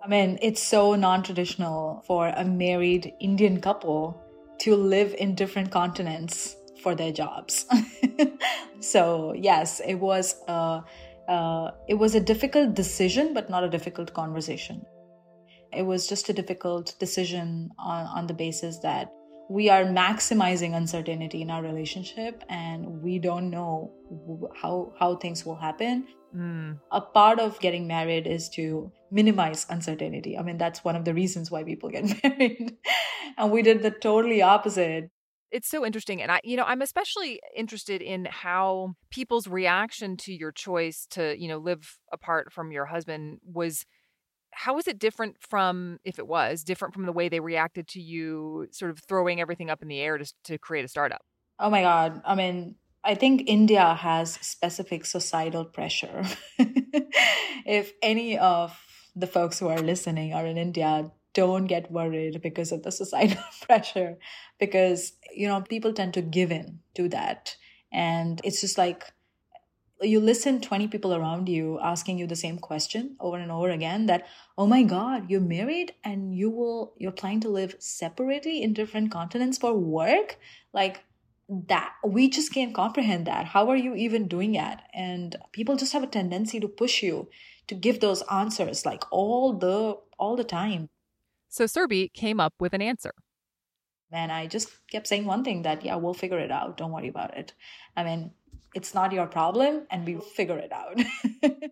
I 0.04 0.08
mean, 0.08 0.40
it's 0.42 0.62
so 0.62 0.96
non 0.96 1.24
traditional 1.24 2.04
for 2.08 2.30
a 2.30 2.44
married 2.44 3.14
Indian 3.20 3.62
couple 3.62 4.22
to 4.60 4.76
live 4.76 5.14
in 5.18 5.36
different 5.36 5.72
continents 5.72 6.56
for 6.82 6.96
their 6.96 7.12
jobs. 7.12 7.66
so, 8.80 9.34
yes, 9.34 9.82
it 9.86 9.96
was 9.96 10.42
a, 10.48 10.84
uh, 11.28 11.72
it 11.88 11.96
was 11.96 12.16
a 12.16 12.20
difficult 12.20 12.74
decision, 12.74 13.34
but 13.34 13.50
not 13.50 13.64
a 13.64 13.70
difficult 13.70 14.14
conversation. 14.14 14.86
It 15.76 15.86
was 15.86 16.08
just 16.08 16.30
a 16.30 16.34
difficult 16.34 16.96
decision 17.00 17.72
on, 17.78 18.06
on 18.08 18.28
the 18.28 18.34
basis 18.34 18.80
that 18.80 19.12
we 19.50 19.70
are 19.70 19.84
maximizing 19.84 20.76
uncertainty 20.76 21.42
in 21.42 21.52
our 21.52 21.62
relationship 21.62 22.44
and 22.50 23.02
we 23.02 23.20
don't 23.20 23.50
know 23.50 23.92
how 24.56 24.94
how 25.00 25.16
things 25.16 25.46
will 25.46 25.56
happen. 25.56 26.08
Mm. 26.36 26.82
a 26.92 27.00
part 27.00 27.40
of 27.40 27.58
getting 27.62 27.88
married 27.88 28.28
is 28.28 28.50
to 28.50 28.92
minimize 29.10 29.66
uncertainty. 29.70 30.38
I 30.38 30.42
mean 30.42 30.58
that's 30.58 30.84
one 30.84 30.98
of 30.98 31.06
the 31.06 31.14
reasons 31.14 31.50
why 31.50 31.64
people 31.64 31.90
get 31.90 32.12
married. 32.24 32.76
And 33.38 33.52
we 33.52 33.62
did 33.62 33.84
the 33.84 33.92
totally 33.92 34.42
opposite. 34.42 35.10
It's 35.52 35.70
so 35.70 35.86
interesting 35.86 36.22
and 36.22 36.32
i 36.32 36.42
you 36.44 36.58
know 36.58 36.66
i'm 36.66 36.82
especially 36.82 37.40
interested 37.56 38.02
in 38.02 38.28
how 38.30 38.96
people's 39.10 39.48
reaction 39.48 40.18
to 40.18 40.34
your 40.34 40.52
choice 40.52 41.08
to 41.12 41.40
you 41.40 41.48
know 41.48 41.60
live 41.60 41.98
apart 42.12 42.52
from 42.52 42.74
your 42.74 42.88
husband 42.88 43.40
was 43.46 43.86
how 44.56 44.74
was 44.74 44.88
it 44.88 44.98
different 44.98 45.36
from 45.40 46.00
if 46.04 46.18
it 46.18 46.28
was 46.28 46.64
different 46.64 46.94
from 46.94 47.06
the 47.06 47.12
way 47.12 47.30
they 47.30 47.40
reacted 47.40 47.88
to 47.90 48.02
you 48.02 48.68
sort 48.72 48.92
of 48.92 49.00
throwing 49.00 49.42
everything 49.42 49.70
up 49.70 49.82
in 49.82 49.88
the 49.88 50.00
air 50.00 50.18
to, 50.18 50.34
to 50.46 50.58
create 50.58 50.86
a 50.86 50.88
startup? 50.88 51.22
Oh 51.60 51.70
my 51.70 51.82
god. 51.82 52.22
I 52.26 52.36
mean 52.36 52.76
i 53.08 53.14
think 53.14 53.44
india 53.46 53.94
has 53.94 54.34
specific 54.42 55.06
societal 55.06 55.66
pressure. 55.66 56.24
If 57.66 57.94
any 58.02 58.38
of 58.38 58.80
the 59.16 59.28
folks 59.28 59.60
who 59.60 59.68
are 59.68 59.80
listening 59.80 60.34
are 60.34 60.46
in 60.46 60.58
india 60.58 61.12
don't 61.36 61.66
get 61.66 61.92
worried 61.92 62.42
because 62.42 62.72
of 62.72 62.82
the 62.82 62.92
societal 63.02 63.44
pressure 63.62 64.18
because 64.60 65.14
you 65.36 65.48
know 65.48 65.62
people 65.62 65.94
tend 65.94 66.16
to 66.16 66.22
give 66.22 66.52
in 66.52 66.80
to 66.96 67.10
that. 67.10 67.56
And 67.92 68.42
it's 68.44 68.62
just 68.62 68.78
like 68.78 69.04
you 70.02 70.20
listen 70.20 70.60
20 70.60 70.88
people 70.90 71.14
around 71.14 71.48
you 71.48 71.80
asking 71.82 72.18
you 72.18 72.28
the 72.28 72.36
same 72.36 72.58
question 72.58 73.16
over 73.20 73.38
and 73.38 73.52
over 73.52 73.70
again 73.70 74.08
that 74.08 74.28
oh 74.58 74.68
my 74.68 74.84
god 74.84 75.30
you're 75.30 75.40
married 75.40 75.94
and 76.04 76.36
you 76.36 76.50
will 76.50 76.94
you're 76.98 77.12
planning 77.12 77.40
to 77.40 77.50
live 77.50 77.76
separately 77.80 78.62
in 78.62 78.74
different 78.74 79.12
continents 79.12 79.58
for 79.58 79.74
work? 79.74 80.38
Like 80.74 81.04
that 81.48 81.94
we 82.04 82.30
just 82.30 82.54
can't 82.54 82.74
comprehend 82.74 83.28
that. 83.28 83.46
How 83.46 83.70
are 83.70 83.76
you 83.76 83.96
even 83.96 84.28
doing 84.28 84.54
that? 84.54 84.84
And 84.94 85.36
people 85.52 85.76
just 85.76 85.94
have 85.94 86.04
a 86.04 86.08
tendency 86.08 86.60
to 86.60 86.68
push 86.68 87.02
you 87.02 87.30
to 87.68 87.76
give 87.76 88.00
those 88.00 88.22
answers 88.24 88.86
like 88.86 89.04
all 89.12 89.54
the 89.54 89.98
all 90.18 90.36
the 90.36 90.44
time. 90.44 90.90
So 91.50 91.66
Surbhi 91.66 92.12
came 92.14 92.40
up 92.40 92.54
with 92.60 92.74
an 92.74 92.82
answer. 92.82 93.14
And 94.12 94.32
i 94.32 94.48
just 94.48 94.70
kept 94.90 95.08
saying 95.08 95.26
one 95.26 95.44
thing 95.44 95.64
that 95.64 95.84
yeah 95.84 95.96
we'll 95.96 96.14
figure 96.14 96.40
it 96.40 96.52
out. 96.52 96.78
Don't 96.78 96.92
worry 96.92 97.08
about 97.08 97.38
it. 97.38 97.54
I 97.96 98.04
mean 98.04 98.32
it's 98.76 98.94
not 98.94 99.14
your 99.14 99.26
problem 99.26 99.88
and 99.90 100.06
we 100.06 100.20
figure 100.36 100.60
it 100.60 100.72
out. 100.72 101.02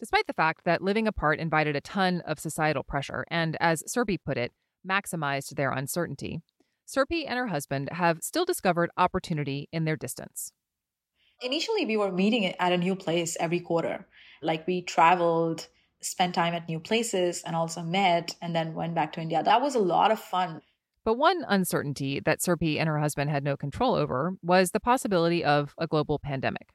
Despite 0.00 0.26
the 0.26 0.32
fact 0.32 0.64
that 0.64 0.82
living 0.82 1.06
apart 1.06 1.38
invited 1.38 1.76
a 1.76 1.80
ton 1.80 2.22
of 2.26 2.40
societal 2.40 2.82
pressure 2.82 3.24
and, 3.30 3.56
as 3.60 3.84
Surbhi 3.84 4.18
put 4.22 4.36
it, 4.36 4.52
maximized 4.86 5.54
their 5.54 5.70
uncertainty, 5.70 6.42
Surbhi 6.88 7.24
and 7.26 7.38
her 7.38 7.46
husband 7.46 7.88
have 7.92 8.18
still 8.20 8.44
discovered 8.44 8.90
opportunity 8.96 9.68
in 9.72 9.84
their 9.84 9.96
distance. 9.96 10.52
Initially, 11.40 11.86
we 11.86 11.96
were 11.96 12.10
meeting 12.10 12.46
at 12.46 12.72
a 12.72 12.76
new 12.76 12.96
place 12.96 13.36
every 13.38 13.60
quarter. 13.60 14.08
Like 14.42 14.66
we 14.66 14.82
traveled, 14.82 15.68
spent 16.00 16.34
time 16.34 16.54
at 16.54 16.68
new 16.68 16.80
places, 16.80 17.42
and 17.46 17.54
also 17.54 17.82
met, 17.82 18.34
and 18.42 18.54
then 18.54 18.74
went 18.74 18.96
back 18.96 19.12
to 19.12 19.20
India. 19.20 19.42
That 19.42 19.62
was 19.62 19.76
a 19.76 19.80
lot 19.80 20.10
of 20.10 20.18
fun. 20.18 20.62
But 21.04 21.18
one 21.18 21.44
uncertainty 21.48 22.20
that 22.20 22.40
Surbhi 22.40 22.78
and 22.78 22.88
her 22.88 22.98
husband 22.98 23.30
had 23.30 23.42
no 23.42 23.56
control 23.56 23.94
over 23.94 24.34
was 24.42 24.70
the 24.70 24.80
possibility 24.80 25.44
of 25.44 25.74
a 25.78 25.86
global 25.86 26.18
pandemic. 26.18 26.68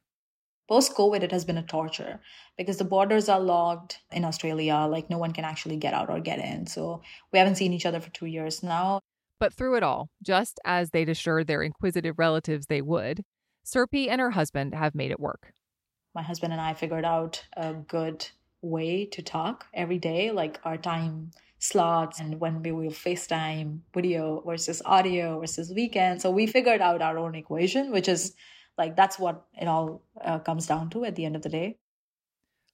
Post 0.67 0.95
COVID, 0.95 1.23
it 1.23 1.31
has 1.31 1.45
been 1.45 1.57
a 1.57 1.63
torture 1.63 2.19
because 2.57 2.77
the 2.77 2.83
borders 2.83 3.29
are 3.29 3.39
locked 3.39 3.99
in 4.11 4.25
Australia. 4.25 4.85
Like, 4.89 5.09
no 5.09 5.17
one 5.17 5.31
can 5.31 5.45
actually 5.45 5.77
get 5.77 5.93
out 5.93 6.09
or 6.09 6.19
get 6.19 6.39
in. 6.39 6.67
So, 6.67 7.01
we 7.31 7.39
haven't 7.39 7.55
seen 7.55 7.71
each 7.71 7.85
other 7.85 8.01
for 8.01 8.09
two 8.09 8.25
years 8.25 8.61
now. 8.61 8.99
But 9.39 9.53
through 9.53 9.77
it 9.77 9.83
all, 9.83 10.09
just 10.21 10.59
as 10.65 10.89
they'd 10.89 11.07
assured 11.07 11.47
their 11.47 11.63
inquisitive 11.63 12.19
relatives 12.19 12.65
they 12.65 12.81
would, 12.81 13.23
Surbhi 13.65 14.09
and 14.09 14.19
her 14.19 14.31
husband 14.31 14.73
have 14.73 14.93
made 14.93 15.11
it 15.11 15.21
work. 15.21 15.53
My 16.13 16.21
husband 16.21 16.51
and 16.51 16.61
I 16.61 16.73
figured 16.73 17.05
out 17.05 17.45
a 17.55 17.73
good 17.73 18.27
way 18.61 19.05
to 19.05 19.21
talk 19.21 19.67
every 19.73 19.99
day, 19.99 20.31
like 20.31 20.59
our 20.65 20.77
time 20.77 21.31
slots 21.59 22.19
and 22.19 22.39
when 22.39 22.61
we 22.61 22.71
will 22.71 22.91
FaceTime 22.91 23.79
video 23.93 24.41
versus 24.45 24.81
audio 24.85 25.39
versus 25.39 25.71
weekend. 25.73 26.21
So 26.21 26.29
we 26.29 26.47
figured 26.47 26.81
out 26.81 27.01
our 27.01 27.17
own 27.17 27.35
equation, 27.35 27.91
which 27.91 28.07
is 28.07 28.35
like 28.77 28.95
that's 28.95 29.17
what 29.17 29.45
it 29.59 29.67
all 29.67 30.03
uh, 30.23 30.39
comes 30.39 30.67
down 30.67 30.89
to 30.91 31.05
at 31.05 31.15
the 31.15 31.25
end 31.25 31.35
of 31.35 31.41
the 31.41 31.49
day. 31.49 31.77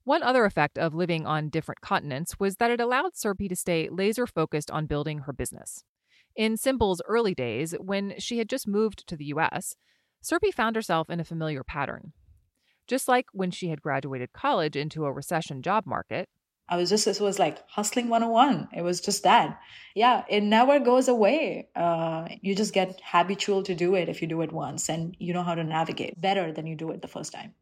One 0.04 0.22
other 0.22 0.44
effect 0.44 0.78
of 0.78 0.94
living 0.94 1.25
on 1.25 1.48
different 1.48 1.80
continents 1.80 2.38
was 2.38 2.58
that 2.58 2.72
it 2.72 2.82
allowed 2.82 3.13
Surbhi 3.13 3.48
to 3.48 3.56
stay 3.56 3.88
laser 3.90 4.28
focused 4.28 4.70
on 4.70 4.86
building 4.86 5.20
her 5.20 5.32
business. 5.34 5.86
In 6.36 6.58
Symbl's 6.58 7.02
early 7.08 7.34
days, 7.34 7.74
when 7.80 8.16
she 8.18 8.40
had 8.40 8.50
just 8.50 8.68
moved 8.68 9.08
to 9.08 9.16
the 9.16 9.25
US, 9.25 9.75
Surbhi 10.22 10.54
found 10.54 10.75
herself 10.75 11.10
in 11.10 11.22
a 11.22 11.25
familiar 11.25 11.63
pattern. 11.63 12.12
Just 12.86 13.08
like 13.08 13.28
when 13.32 13.52
she 13.52 13.70
had 13.70 13.82
graduated 13.82 14.34
college 14.34 14.75
into 14.75 15.06
a 15.06 15.13
recession 15.13 15.62
job 15.62 15.86
market, 15.86 16.28
I 16.74 16.75
was 16.75 16.89
just, 16.89 17.06
it 17.06 17.22
was 17.22 17.38
like 17.38 17.60
hustling 17.70 18.10
101. 18.10 18.70
It 18.75 18.82
was 18.82 19.00
just 19.00 19.22
that. 19.22 19.60
Yeah, 19.94 20.24
it 20.27 20.42
never 20.42 20.80
goes 20.80 21.08
away. 21.08 21.70
Uh, 21.75 22.27
you 22.42 22.56
just 22.56 22.74
get 22.74 23.00
habitual 23.06 23.62
to 23.62 23.75
do 23.75 23.94
it 23.94 24.10
if 24.10 24.24
you 24.24 24.27
do 24.27 24.42
it 24.42 24.51
once 24.51 24.89
and 24.89 25.15
you 25.20 25.36
know 25.36 25.44
how 25.44 25.53
to 25.53 25.63
navigate 25.63 26.20
better 26.20 26.51
than 26.51 26.65
you 26.65 26.75
do 26.75 26.89
it 26.89 27.03
the 27.03 27.08
first 27.08 27.32
time. 27.32 27.53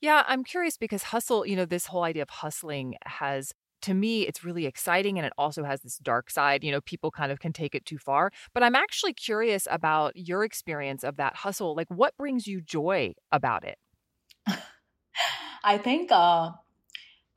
Yeah, 0.00 0.24
I'm 0.26 0.42
curious 0.42 0.76
because 0.76 1.04
hustle, 1.04 1.46
you 1.46 1.54
know, 1.54 1.66
this 1.66 1.86
whole 1.86 2.02
idea 2.02 2.22
of 2.22 2.30
hustling 2.30 2.96
has 3.04 3.52
to 3.82 3.94
me 3.94 4.22
it's 4.22 4.42
really 4.42 4.66
exciting 4.66 5.18
and 5.18 5.26
it 5.26 5.32
also 5.38 5.62
has 5.62 5.82
this 5.82 5.98
dark 5.98 6.30
side 6.30 6.64
you 6.64 6.72
know 6.72 6.80
people 6.80 7.10
kind 7.10 7.30
of 7.30 7.38
can 7.38 7.52
take 7.52 7.74
it 7.74 7.84
too 7.84 7.98
far 7.98 8.30
but 8.54 8.62
i'm 8.62 8.74
actually 8.74 9.12
curious 9.12 9.68
about 9.70 10.16
your 10.16 10.44
experience 10.44 11.04
of 11.04 11.16
that 11.18 11.36
hustle 11.36 11.76
like 11.76 11.86
what 11.90 12.16
brings 12.16 12.46
you 12.46 12.62
joy 12.62 13.12
about 13.30 13.64
it 13.64 13.76
i 15.62 15.76
think 15.76 16.10
uh 16.10 16.50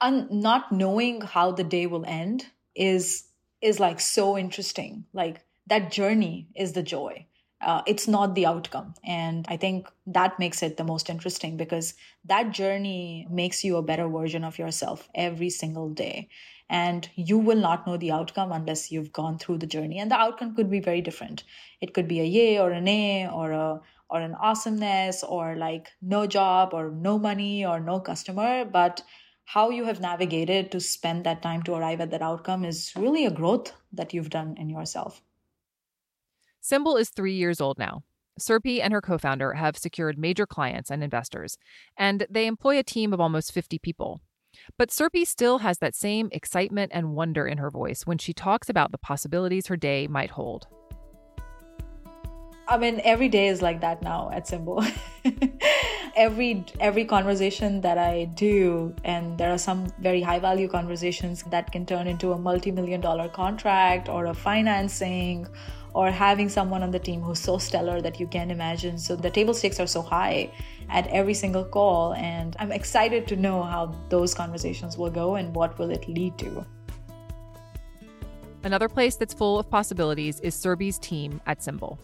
un- 0.01 0.27
not 0.32 0.72
knowing 0.72 1.22
how 1.22 1.51
the 1.51 1.63
day 1.63 1.86
will 1.88 2.06
end 2.06 2.48
is 2.75 3.25
is 3.62 3.79
like 3.79 4.00
so 4.00 4.38
interesting. 4.38 5.06
Like 5.13 5.41
that 5.68 5.91
journey 5.91 6.48
is 6.56 6.74
the 6.74 6.84
joy. 6.84 7.25
Uh, 7.62 7.82
it's 7.86 8.08
not 8.08 8.36
the 8.36 8.46
outcome. 8.46 8.94
And 9.03 9.46
i 9.50 9.58
think 9.58 9.89
that 10.08 10.39
makes 10.39 10.63
it 10.63 10.77
the 10.77 10.86
most 10.86 11.10
interesting 11.10 11.58
because 11.58 11.94
that 12.24 12.51
journey 12.51 13.27
makes 13.29 13.65
you 13.65 13.75
a 13.75 13.82
better 13.84 14.08
version 14.08 14.46
of 14.46 14.58
yourself 14.58 15.10
every 15.13 15.50
single 15.50 15.89
day. 15.89 16.29
And 16.70 17.10
you 17.15 17.38
will 17.38 17.58
not 17.58 17.86
know 17.86 17.98
the 17.98 18.12
outcome 18.12 18.51
unless 18.53 18.91
you've 18.91 19.12
gone 19.12 19.38
through 19.39 19.58
the 19.58 19.68
journey. 19.68 19.98
And 20.00 20.10
the 20.12 20.15
outcome 20.15 20.56
could 20.56 20.70
be 20.70 20.79
very 20.79 21.01
different. 21.01 21.44
It 21.82 21.94
could 21.94 22.08
be 22.08 22.20
a 22.22 22.24
yay 22.24 22.60
or 22.60 22.72
a 22.72 22.79
nay 22.82 23.27
or 23.27 23.51
a 23.51 23.82
or 24.10 24.22
an 24.22 24.34
awesomeness 24.36 25.24
or 25.24 25.56
like 25.56 25.91
no 26.01 26.25
job 26.25 26.74
or 26.74 26.89
no 26.89 27.20
money 27.20 27.65
or 27.65 27.79
no 27.79 28.00
customer. 28.00 28.65
But 28.65 29.03
how 29.50 29.72
you 29.72 29.86
have 29.86 30.00
navigated 30.00 30.72
to 30.72 30.79
spend 30.79 31.24
that 31.25 31.41
time 31.41 31.63
to 31.63 31.74
arrive 31.74 32.00
at 32.01 32.12
that 32.12 32.22
outcome 32.22 32.63
is 32.63 32.94
really 32.96 33.25
a 33.25 33.32
growth 33.32 33.74
that 33.91 34.13
you've 34.13 34.29
done 34.29 34.56
in 34.60 34.70
yourself. 34.70 35.24
Symbl 36.62 37.00
is 37.00 37.10
three 37.10 37.34
years 37.34 37.60
old 37.60 37.79
now. 37.79 38.03
Surbhi 38.39 38.79
and 38.79 38.94
her 38.94 39.01
co 39.01 39.18
founder 39.18 39.53
have 39.53 39.75
secured 39.75 40.20
major 40.20 40.46
clients 40.46 40.91
and 40.91 41.03
investors, 41.03 41.58
and 41.98 42.27
they 42.29 42.46
employ 42.46 42.77
a 42.77 42.84
team 42.84 43.12
of 43.12 43.20
almost 43.20 43.51
50 43.51 43.79
people. 43.79 44.22
But 44.77 44.89
Surbhi 44.89 45.25
still 45.25 45.58
has 45.60 45.79
that 45.79 45.96
same 45.96 46.29
excitement 46.32 46.91
and 46.94 47.15
wonder 47.15 47.48
in 47.48 47.58
her 47.58 47.72
voice 47.72 48.06
when 48.06 48.20
she 48.20 48.34
talks 48.34 48.70
about 48.70 48.91
the 48.91 49.00
possibilities 49.00 49.65
her 49.65 49.77
day 49.77 50.06
might 50.06 50.29
hold. 50.32 50.68
I 52.70 52.78
mean, 52.78 53.02
every 53.04 53.30
day 53.30 53.48
is 53.48 53.64
like 53.64 53.82
that 53.82 54.04
now 54.04 54.30
at 54.32 54.46
Symbl. 54.46 54.86
every 56.16 56.64
every 56.80 57.04
conversation 57.04 57.82
that 57.82 57.98
I 57.98 58.26
do, 58.26 58.94
and 59.04 59.40
there 59.40 59.52
are 59.52 59.58
some 59.58 59.92
very 59.98 60.22
high 60.22 60.38
value 60.38 60.68
conversations 60.68 61.42
that 61.50 61.72
can 61.72 61.88
turn 61.88 62.06
into 62.06 62.32
a 62.34 62.38
multi 62.38 62.72
million 62.72 63.02
dollar 63.02 63.28
contract 63.28 64.08
or 64.08 64.28
a 64.28 64.36
financing 64.36 65.48
or 65.96 66.12
having 66.12 66.48
someone 66.48 66.84
on 66.84 66.92
the 66.92 67.00
team 67.00 67.22
who's 67.22 67.40
so 67.40 67.58
stellar 67.58 68.02
that 68.02 68.20
you 68.20 68.28
can't 68.28 68.52
imagine. 68.52 69.00
So 69.00 69.16
the 69.16 69.32
table 69.32 69.56
stakes 69.56 69.80
are 69.80 69.88
so 69.88 70.04
high 70.04 70.52
at 70.90 71.08
every 71.08 71.34
single 71.34 71.64
call, 71.64 72.14
and 72.14 72.56
I'm 72.60 72.72
excited 72.72 73.28
to 73.30 73.36
know 73.36 73.64
how 73.64 73.96
those 74.10 74.36
conversations 74.36 74.96
will 74.96 75.10
go 75.10 75.38
and 75.38 75.56
what 75.56 75.80
will 75.80 75.90
it 75.90 76.08
lead 76.08 76.38
to. 76.38 76.64
Another 78.64 78.90
place 78.90 79.16
that's 79.16 79.34
full 79.34 79.58
of 79.58 79.68
possibilities 79.72 80.40
is 80.42 80.54
Surbhi's 80.54 81.00
team 81.00 81.42
at 81.48 81.60
Symbl. 81.60 81.98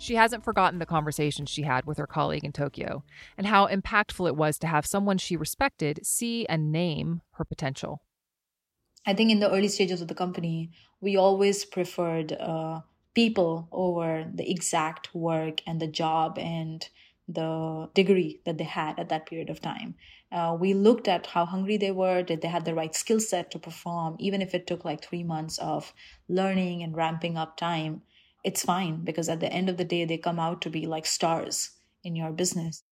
She 0.00 0.14
hasn't 0.14 0.44
forgotten 0.44 0.78
the 0.78 0.86
conversation 0.86 1.44
she 1.44 1.60
had 1.60 1.84
with 1.84 1.98
her 1.98 2.06
colleague 2.06 2.42
in 2.42 2.52
Tokyo 2.52 3.04
and 3.36 3.46
how 3.46 3.66
impactful 3.66 4.26
it 4.26 4.34
was 4.34 4.56
to 4.60 4.66
have 4.66 4.86
someone 4.86 5.18
she 5.18 5.36
respected 5.36 6.06
see 6.06 6.46
and 6.46 6.72
name 6.72 7.20
her 7.32 7.44
potential. 7.44 8.00
I 9.06 9.12
think 9.12 9.30
in 9.30 9.40
the 9.40 9.50
early 9.50 9.68
stages 9.68 10.00
of 10.00 10.08
the 10.08 10.14
company, 10.14 10.70
we 11.02 11.18
always 11.18 11.66
preferred 11.66 12.32
uh, 12.32 12.80
people 13.14 13.68
over 13.72 14.24
the 14.34 14.50
exact 14.50 15.14
work 15.14 15.60
and 15.66 15.80
the 15.80 15.86
job 15.86 16.38
and 16.38 16.88
the 17.28 17.90
degree 17.94 18.40
that 18.46 18.56
they 18.56 18.64
had 18.64 18.98
at 18.98 19.10
that 19.10 19.26
period 19.26 19.50
of 19.50 19.60
time. 19.60 19.96
Uh, 20.32 20.56
we 20.58 20.72
looked 20.72 21.08
at 21.08 21.26
how 21.26 21.44
hungry 21.44 21.76
they 21.76 21.90
were, 21.90 22.22
did 22.22 22.40
they 22.40 22.48
have 22.48 22.64
the 22.64 22.74
right 22.74 22.94
skill 22.94 23.20
set 23.20 23.50
to 23.50 23.58
perform, 23.58 24.16
even 24.18 24.40
if 24.40 24.54
it 24.54 24.66
took 24.66 24.82
like 24.82 25.04
three 25.04 25.24
months 25.24 25.58
of 25.58 25.92
learning 26.26 26.82
and 26.82 26.96
ramping 26.96 27.36
up 27.36 27.58
time 27.58 28.00
it's 28.42 28.64
fine 28.64 29.04
because 29.04 29.28
at 29.28 29.40
the 29.40 29.52
end 29.52 29.68
of 29.68 29.76
the 29.76 29.84
day, 29.84 30.04
they 30.04 30.18
come 30.18 30.38
out 30.38 30.60
to 30.62 30.70
be 30.70 30.86
like 30.86 31.06
stars 31.06 31.70
in 32.02 32.16
your 32.16 32.32
business. 32.32 32.82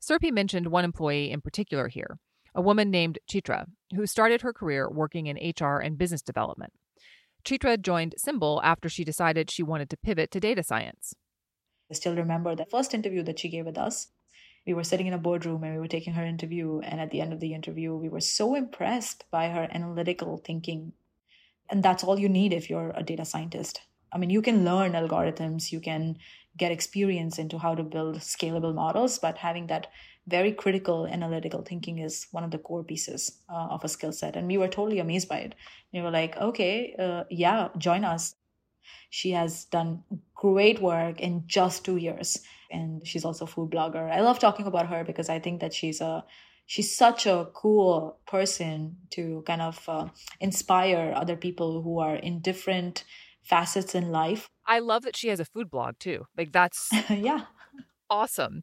Surbhi 0.00 0.32
mentioned 0.32 0.68
one 0.68 0.84
employee 0.84 1.30
in 1.30 1.40
particular 1.40 1.88
here, 1.88 2.18
a 2.54 2.60
woman 2.60 2.90
named 2.90 3.18
Chitra, 3.30 3.66
who 3.96 4.06
started 4.06 4.42
her 4.42 4.52
career 4.52 4.88
working 4.88 5.26
in 5.26 5.36
HR 5.36 5.78
and 5.78 5.98
business 5.98 6.22
development. 6.22 6.72
Chitra 7.44 7.80
joined 7.80 8.14
Symbl 8.18 8.60
after 8.62 8.88
she 8.88 9.04
decided 9.04 9.50
she 9.50 9.62
wanted 9.62 9.90
to 9.90 9.96
pivot 9.96 10.30
to 10.30 10.40
data 10.40 10.62
science. 10.62 11.14
I 11.90 11.94
still 11.94 12.14
remember 12.14 12.54
the 12.54 12.64
first 12.66 12.94
interview 12.94 13.22
that 13.24 13.38
she 13.38 13.48
gave 13.48 13.66
with 13.66 13.76
us. 13.76 14.08
We 14.66 14.72
were 14.72 14.84
sitting 14.84 15.06
in 15.06 15.12
a 15.12 15.18
boardroom 15.18 15.62
and 15.62 15.74
we 15.74 15.80
were 15.80 15.88
taking 15.88 16.14
her 16.14 16.24
interview. 16.24 16.80
And 16.80 17.00
at 17.00 17.10
the 17.10 17.20
end 17.20 17.34
of 17.34 17.40
the 17.40 17.52
interview, 17.52 17.94
we 17.94 18.08
were 18.08 18.20
so 18.20 18.54
impressed 18.54 19.24
by 19.30 19.48
her 19.50 19.68
analytical 19.70 20.38
thinking. 20.38 20.92
And 21.68 21.82
that's 21.82 22.02
all 22.02 22.18
you 22.18 22.30
need 22.30 22.54
if 22.54 22.70
you're 22.70 22.92
a 22.94 23.02
data 23.02 23.26
scientist. 23.26 23.82
I 24.14 24.18
mean, 24.18 24.30
you 24.30 24.42
can 24.42 24.64
learn 24.64 24.92
algorithms, 24.92 25.72
you 25.72 25.80
can 25.80 26.18
get 26.56 26.70
experience 26.70 27.38
into 27.38 27.58
how 27.58 27.74
to 27.74 27.82
build 27.82 28.16
scalable 28.18 28.74
models, 28.74 29.18
but 29.18 29.38
having 29.38 29.66
that 29.66 29.88
very 30.26 30.52
critical 30.52 31.06
analytical 31.06 31.62
thinking 31.62 31.98
is 31.98 32.28
one 32.30 32.44
of 32.44 32.50
the 32.50 32.58
core 32.58 32.84
pieces 32.84 33.40
uh, 33.50 33.66
of 33.70 33.84
a 33.84 33.88
skill 33.88 34.12
set. 34.12 34.36
And 34.36 34.46
we 34.46 34.56
were 34.56 34.68
totally 34.68 35.00
amazed 35.00 35.28
by 35.28 35.38
it. 35.38 35.54
We 35.92 36.00
were 36.00 36.10
like, 36.10 36.36
okay, 36.36 36.94
uh, 36.98 37.24
yeah, 37.28 37.68
join 37.76 38.04
us. 38.04 38.36
She 39.10 39.32
has 39.32 39.64
done 39.66 40.04
great 40.34 40.80
work 40.80 41.20
in 41.20 41.44
just 41.46 41.84
two 41.84 41.96
years. 41.96 42.40
And 42.70 43.06
she's 43.06 43.24
also 43.24 43.44
a 43.44 43.48
food 43.48 43.70
blogger. 43.70 44.10
I 44.10 44.20
love 44.20 44.38
talking 44.38 44.66
about 44.66 44.88
her 44.88 45.04
because 45.04 45.28
I 45.28 45.40
think 45.40 45.60
that 45.60 45.74
she's 45.74 46.00
a 46.00 46.24
she's 46.66 46.96
such 46.96 47.26
a 47.26 47.48
cool 47.52 48.18
person 48.26 48.96
to 49.10 49.42
kind 49.46 49.60
of 49.60 49.86
uh, 49.88 50.08
inspire 50.40 51.12
other 51.14 51.36
people 51.36 51.82
who 51.82 51.98
are 51.98 52.16
in 52.16 52.40
different 52.40 53.04
facets 53.44 53.94
in 53.94 54.10
life. 54.10 54.48
I 54.66 54.78
love 54.78 55.02
that 55.02 55.16
she 55.16 55.28
has 55.28 55.40
a 55.40 55.44
food 55.44 55.70
blog 55.70 55.98
too. 55.98 56.24
Like 56.36 56.52
that's 56.52 56.88
yeah. 57.10 57.46
Awesome. 58.10 58.62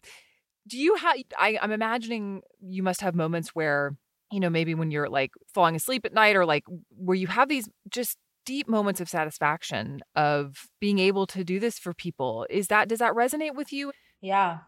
Do 0.67 0.77
you 0.77 0.95
have 0.95 1.17
I, 1.37 1.57
I'm 1.61 1.71
imagining 1.71 2.41
you 2.61 2.83
must 2.83 3.01
have 3.01 3.15
moments 3.15 3.49
where, 3.49 3.95
you 4.31 4.39
know, 4.39 4.49
maybe 4.49 4.75
when 4.75 4.91
you're 4.91 5.09
like 5.09 5.31
falling 5.53 5.75
asleep 5.75 6.05
at 6.05 6.13
night 6.13 6.35
or 6.35 6.45
like 6.45 6.63
where 6.89 7.15
you 7.15 7.27
have 7.27 7.49
these 7.49 7.69
just 7.89 8.17
deep 8.45 8.67
moments 8.67 8.99
of 8.99 9.09
satisfaction 9.09 10.01
of 10.15 10.67
being 10.79 10.99
able 10.99 11.27
to 11.27 11.43
do 11.43 11.59
this 11.59 11.77
for 11.79 11.93
people. 11.93 12.45
Is 12.49 12.67
that 12.67 12.87
does 12.89 12.99
that 12.99 13.13
resonate 13.13 13.55
with 13.55 13.71
you? 13.71 13.91
Yeah. 14.21 14.59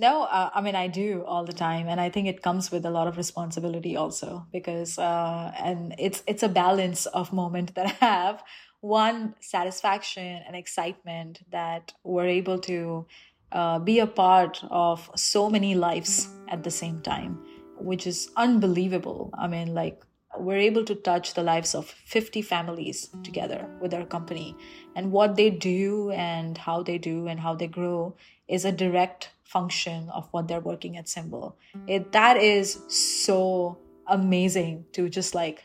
No, 0.00 0.22
uh, 0.24 0.50
I 0.54 0.60
mean 0.60 0.76
I 0.76 0.86
do 0.86 1.24
all 1.26 1.44
the 1.44 1.52
time, 1.52 1.88
and 1.88 2.00
I 2.00 2.08
think 2.08 2.28
it 2.28 2.40
comes 2.40 2.70
with 2.70 2.86
a 2.86 2.90
lot 2.90 3.08
of 3.08 3.16
responsibility 3.16 3.96
also 3.96 4.46
because, 4.52 4.96
uh, 4.96 5.52
and 5.58 5.94
it's 5.98 6.22
it's 6.28 6.44
a 6.44 6.48
balance 6.48 7.06
of 7.06 7.32
moment 7.32 7.74
that 7.74 7.86
I 8.00 8.06
have 8.06 8.44
one 8.80 9.34
satisfaction 9.40 10.42
and 10.46 10.54
excitement 10.54 11.40
that 11.50 11.92
we're 12.04 12.26
able 12.26 12.58
to 12.60 13.06
uh, 13.52 13.78
be 13.78 13.98
a 13.98 14.06
part 14.06 14.62
of 14.70 15.10
so 15.16 15.48
many 15.50 15.74
lives 15.74 16.28
at 16.48 16.62
the 16.62 16.70
same 16.70 17.00
time, 17.00 17.42
which 17.78 18.06
is 18.06 18.30
unbelievable. 18.36 19.30
I 19.38 19.48
mean, 19.48 19.74
like, 19.74 20.02
we're 20.38 20.58
able 20.58 20.84
to 20.84 20.94
touch 20.94 21.34
the 21.34 21.42
lives 21.42 21.74
of 21.74 21.86
50 21.86 22.42
families 22.42 23.08
together 23.24 23.68
with 23.80 23.94
our 23.94 24.04
company. 24.04 24.54
And 24.94 25.10
what 25.10 25.36
they 25.36 25.50
do 25.50 26.10
and 26.10 26.56
how 26.56 26.82
they 26.82 26.98
do 26.98 27.26
and 27.26 27.40
how 27.40 27.54
they 27.54 27.66
grow 27.66 28.14
is 28.46 28.64
a 28.64 28.72
direct 28.72 29.30
function 29.42 30.08
of 30.10 30.28
what 30.30 30.46
they're 30.46 30.60
working 30.60 30.96
at 30.96 31.06
Symbl. 31.06 31.54
It, 31.86 32.12
that 32.12 32.36
is 32.36 32.78
so 32.88 33.78
amazing 34.06 34.84
to 34.92 35.08
just 35.08 35.34
like 35.34 35.64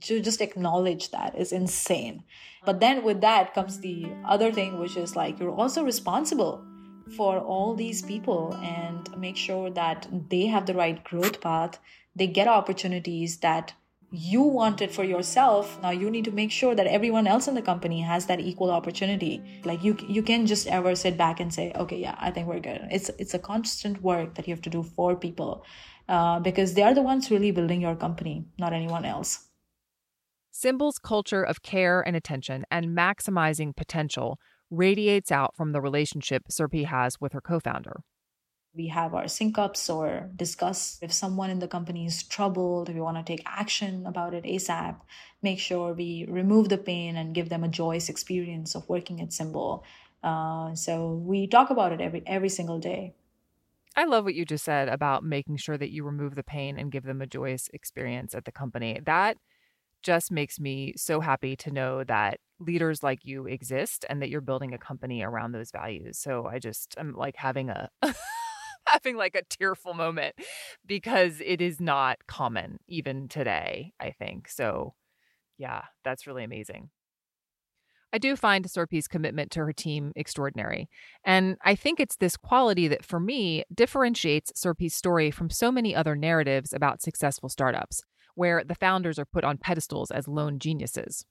to 0.00 0.20
just 0.20 0.40
acknowledge 0.40 1.10
that 1.10 1.36
is 1.36 1.52
insane. 1.52 2.24
But 2.64 2.80
then 2.80 3.02
with 3.02 3.20
that 3.20 3.54
comes 3.54 3.80
the 3.80 4.06
other 4.24 4.52
thing, 4.52 4.78
which 4.78 4.96
is 4.96 5.16
like 5.16 5.38
you're 5.38 5.54
also 5.54 5.84
responsible 5.84 6.64
for 7.16 7.38
all 7.38 7.74
these 7.74 8.02
people 8.02 8.54
and 8.62 9.08
make 9.18 9.36
sure 9.36 9.70
that 9.70 10.06
they 10.28 10.46
have 10.46 10.66
the 10.66 10.74
right 10.74 11.02
growth 11.02 11.40
path, 11.40 11.78
they 12.14 12.26
get 12.26 12.46
opportunities 12.46 13.38
that 13.38 13.72
you 14.12 14.42
wanted 14.42 14.90
for 14.90 15.04
yourself. 15.04 15.80
Now 15.82 15.90
you 15.90 16.10
need 16.10 16.24
to 16.24 16.32
make 16.32 16.50
sure 16.50 16.74
that 16.74 16.86
everyone 16.86 17.26
else 17.26 17.46
in 17.46 17.54
the 17.54 17.62
company 17.62 18.00
has 18.00 18.26
that 18.26 18.40
equal 18.40 18.70
opportunity. 18.70 19.42
Like 19.64 19.84
you 19.84 19.96
you 20.08 20.22
can 20.22 20.46
just 20.46 20.66
ever 20.66 20.94
sit 20.94 21.16
back 21.16 21.40
and 21.40 21.54
say 21.54 21.72
okay 21.76 21.98
yeah 21.98 22.16
i 22.18 22.30
think 22.30 22.48
we're 22.48 22.60
good. 22.60 22.88
It's 22.90 23.10
it's 23.18 23.34
a 23.34 23.38
constant 23.38 24.02
work 24.02 24.34
that 24.34 24.48
you 24.48 24.54
have 24.54 24.62
to 24.62 24.70
do 24.70 24.82
for 24.82 25.14
people 25.14 25.64
uh, 26.08 26.40
because 26.40 26.74
they 26.74 26.82
are 26.82 26.94
the 26.94 27.02
ones 27.02 27.30
really 27.30 27.52
building 27.52 27.80
your 27.80 27.94
company 27.94 28.44
not 28.58 28.72
anyone 28.72 29.04
else 29.04 29.49
Symbl's 30.60 30.98
culture 30.98 31.42
of 31.42 31.62
care 31.62 32.02
and 32.02 32.14
attention 32.14 32.66
and 32.70 32.88
maximizing 32.88 33.74
potential 33.74 34.38
radiates 34.70 35.32
out 35.32 35.56
from 35.56 35.72
the 35.72 35.80
relationship 35.80 36.48
Surbhi 36.50 36.84
has 36.84 37.18
with 37.18 37.32
her 37.32 37.40
co 37.40 37.60
founder. 37.60 38.02
We 38.74 38.88
have 38.88 39.14
our 39.14 39.26
sync 39.26 39.56
ups 39.58 39.88
or 39.88 40.28
discuss 40.36 40.98
if 41.00 41.12
someone 41.12 41.48
in 41.48 41.60
the 41.60 41.66
company 41.66 42.04
is 42.04 42.22
troubled, 42.22 42.90
if 42.90 42.94
we 42.94 43.00
want 43.00 43.16
to 43.16 43.22
take 43.22 43.42
action 43.46 44.04
about 44.06 44.34
it 44.34 44.44
ASAP, 44.44 45.00
make 45.42 45.58
sure 45.58 45.94
we 45.94 46.26
remove 46.28 46.68
the 46.68 46.78
pain 46.78 47.16
and 47.16 47.34
give 47.34 47.48
them 47.48 47.64
a 47.64 47.68
joyous 47.68 48.10
experience 48.10 48.74
of 48.74 48.88
working 48.88 49.22
at 49.22 49.30
Symbl. 49.30 49.82
Uh, 50.22 50.74
so 50.74 51.14
we 51.14 51.46
talk 51.46 51.70
about 51.70 51.92
it 51.92 52.02
every 52.02 52.22
every 52.26 52.50
single 52.50 52.78
day. 52.78 53.14
I 53.96 54.04
love 54.04 54.24
what 54.24 54.34
you 54.34 54.44
just 54.44 54.64
said 54.64 54.88
about 54.88 55.24
making 55.24 55.56
sure 55.56 55.78
that 55.78 55.90
you 55.90 56.04
remove 56.04 56.34
the 56.34 56.44
pain 56.44 56.78
and 56.78 56.92
give 56.92 57.04
them 57.04 57.22
a 57.22 57.26
joyous 57.26 57.68
experience 57.72 58.34
at 58.34 58.44
the 58.44 58.52
company. 58.52 59.00
That 59.04 59.38
just 60.02 60.30
makes 60.30 60.58
me 60.58 60.94
so 60.96 61.20
happy 61.20 61.56
to 61.56 61.70
know 61.70 62.04
that 62.04 62.38
leaders 62.58 63.02
like 63.02 63.24
you 63.24 63.46
exist 63.46 64.04
and 64.08 64.20
that 64.20 64.28
you're 64.28 64.40
building 64.40 64.74
a 64.74 64.78
company 64.78 65.22
around 65.22 65.52
those 65.52 65.70
values. 65.70 66.18
So 66.18 66.46
I 66.46 66.58
just 66.58 66.94
I'm 66.98 67.14
like 67.14 67.36
having 67.36 67.70
a 67.70 67.88
having 68.86 69.16
like 69.16 69.34
a 69.34 69.42
tearful 69.48 69.94
moment 69.94 70.34
because 70.86 71.40
it 71.44 71.60
is 71.60 71.80
not 71.80 72.18
common 72.26 72.78
even 72.88 73.28
today, 73.28 73.92
I 74.00 74.10
think. 74.10 74.48
So 74.48 74.94
yeah, 75.58 75.82
that's 76.04 76.26
really 76.26 76.44
amazing. 76.44 76.90
I 78.12 78.18
do 78.18 78.34
find 78.34 78.68
Surbhi's 78.68 79.06
commitment 79.06 79.52
to 79.52 79.60
her 79.60 79.72
team 79.72 80.12
extraordinary. 80.16 80.88
And 81.24 81.56
I 81.64 81.74
think 81.76 82.00
it's 82.00 82.16
this 82.16 82.36
quality 82.36 82.88
that, 82.88 83.04
for 83.04 83.20
me, 83.20 83.64
differentiates 83.72 84.52
Surbhi's 84.56 84.94
story 84.94 85.30
from 85.30 85.48
so 85.48 85.70
many 85.70 85.94
other 85.94 86.16
narratives 86.16 86.72
about 86.72 87.02
successful 87.02 87.48
startups, 87.48 88.02
where 88.34 88.62
the 88.64 88.74
founders 88.74 89.18
are 89.18 89.24
put 89.24 89.44
on 89.44 89.58
pedestals 89.58 90.10
as 90.10 90.28
lone 90.28 90.58
geniuses. 90.58 91.24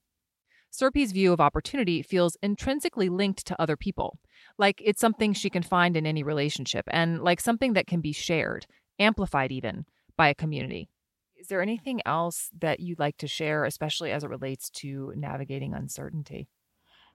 Surbhi's 0.71 1.11
view 1.11 1.33
of 1.33 1.41
opportunity 1.41 2.01
feels 2.01 2.37
intrinsically 2.43 3.09
linked 3.09 3.45
to 3.47 3.59
other 3.59 3.75
people, 3.75 4.19
like 4.57 4.81
it's 4.83 5.01
something 5.01 5.33
she 5.33 5.49
can 5.49 5.63
find 5.63 5.97
in 5.97 6.05
any 6.05 6.21
relationship, 6.21 6.85
and 6.91 7.21
like 7.21 7.41
something 7.41 7.73
that 7.73 7.87
can 7.87 8.01
be 8.01 8.11
shared, 8.11 8.67
amplified 8.99 9.51
even, 9.51 9.85
by 10.15 10.27
a 10.27 10.35
community. 10.35 10.89
Is 11.37 11.47
there 11.47 11.61
anything 11.61 12.01
else 12.05 12.49
that 12.59 12.81
you'd 12.81 12.99
like 12.99 13.17
to 13.17 13.27
share, 13.27 13.65
especially 13.65 14.11
as 14.11 14.23
it 14.23 14.29
relates 14.29 14.69
to 14.81 15.13
navigating 15.15 15.73
uncertainty? 15.73 16.49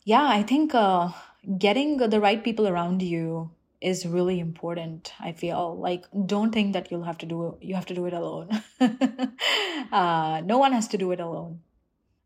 Yeah, 0.04 0.26
I 0.26 0.42
think 0.42 0.74
uh, 0.74 1.10
getting 1.58 1.98
the 1.98 2.20
right 2.20 2.42
people 2.42 2.66
around 2.66 3.02
you 3.02 3.50
is 3.90 4.06
really 4.06 4.38
important 4.40 5.12
i 5.20 5.32
feel. 5.32 5.76
Like 5.76 6.04
don't 6.26 6.52
think 6.52 6.72
that 6.72 6.90
you'll 6.90 7.04
have 7.10 7.18
to 7.18 7.26
do 7.26 7.38
it 7.46 7.66
you 7.68 7.74
have 7.74 7.86
to 7.86 7.94
do 7.94 8.06
it 8.06 8.12
alone. 8.12 8.62
Uh, 9.92 10.40
no 10.44 10.58
one 10.58 10.72
has 10.72 10.88
to 10.88 10.98
do 10.98 11.12
it 11.12 11.20
alone. 11.20 11.60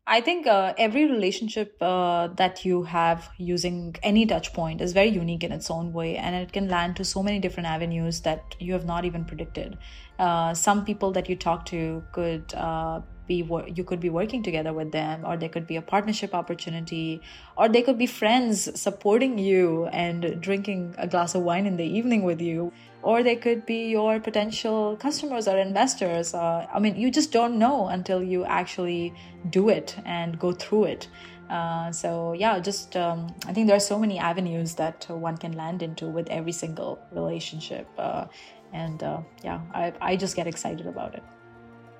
I 0.07 0.21
think 0.21 0.47
uh, 0.47 0.73
every 0.77 1.05
relationship 1.05 1.75
uh, 1.81 2.29
that 2.37 2.65
you 2.65 2.81
have 2.83 3.29
using 3.37 3.95
any 4.01 4.25
touch 4.25 4.53
point 4.53 4.81
is 4.81 4.91
very 4.91 5.09
unique 5.09 5.43
in 5.43 5.51
its 5.51 5.69
own 5.69 5.93
way, 5.93 6.17
and 6.17 6.35
it 6.35 6.51
can 6.51 6.67
land 6.67 6.95
to 6.95 7.05
so 7.05 7.21
many 7.21 7.37
different 7.37 7.69
avenues 7.69 8.21
that 8.21 8.55
you 8.59 8.73
have 8.73 8.85
not 8.85 9.05
even 9.05 9.23
predicted. 9.23 9.77
Uh, 10.17 10.55
some 10.55 10.83
people 10.83 11.11
that 11.11 11.29
you 11.29 11.35
talk 11.35 11.63
to 11.65 12.03
could 12.11 12.51
uh, 12.55 13.01
be 13.29 13.37
you 13.77 13.83
could 13.85 14.01
be 14.01 14.09
working 14.09 14.43
together 14.43 14.73
with 14.73 14.91
them, 14.91 15.23
or 15.25 15.37
there 15.37 15.53
could 15.55 15.67
be 15.71 15.77
a 15.77 15.85
partnership 15.93 16.35
opportunity, 16.41 17.21
or 17.55 17.69
they 17.69 17.83
could 17.87 17.97
be 17.97 18.09
friends 18.19 18.67
supporting 18.87 19.37
you 19.37 19.85
and 20.05 20.41
drinking 20.41 20.95
a 20.97 21.07
glass 21.07 21.35
of 21.35 21.43
wine 21.43 21.65
in 21.65 21.77
the 21.77 21.89
evening 21.99 22.23
with 22.23 22.41
you 22.41 22.71
or 23.01 23.23
they 23.23 23.35
could 23.35 23.65
be 23.65 23.89
your 23.89 24.19
potential 24.19 24.97
customers 24.97 25.47
or 25.47 25.57
investors. 25.57 26.33
Uh, 26.33 26.67
I 26.73 26.79
mean, 26.79 26.97
you 26.97 27.09
just 27.11 27.31
don't 27.31 27.57
know 27.57 27.87
until 27.87 28.21
you 28.21 28.43
actually 28.45 29.13
do 29.49 29.69
it 29.69 29.95
and 30.05 30.37
go 30.37 30.51
through 30.51 30.85
it. 30.85 31.07
Uh, 31.49 31.91
so 31.91 32.33
yeah, 32.33 32.59
just 32.59 32.95
um, 32.95 33.27
I 33.47 33.53
think 33.53 33.67
there 33.67 33.75
are 33.75 33.87
so 33.93 33.97
many 33.97 34.19
avenues 34.19 34.75
that 34.75 35.07
one 35.09 35.37
can 35.37 35.53
land 35.53 35.81
into 35.81 36.07
with 36.07 36.29
every 36.29 36.51
single 36.51 36.99
relationship, 37.11 37.87
uh, 37.97 38.25
and 38.71 39.01
uh, 39.01 39.21
yeah, 39.43 39.59
I, 39.73 39.93
I 39.99 40.15
just 40.15 40.35
get 40.35 40.45
excited 40.45 40.85
about 40.85 41.15
it. 41.15 41.23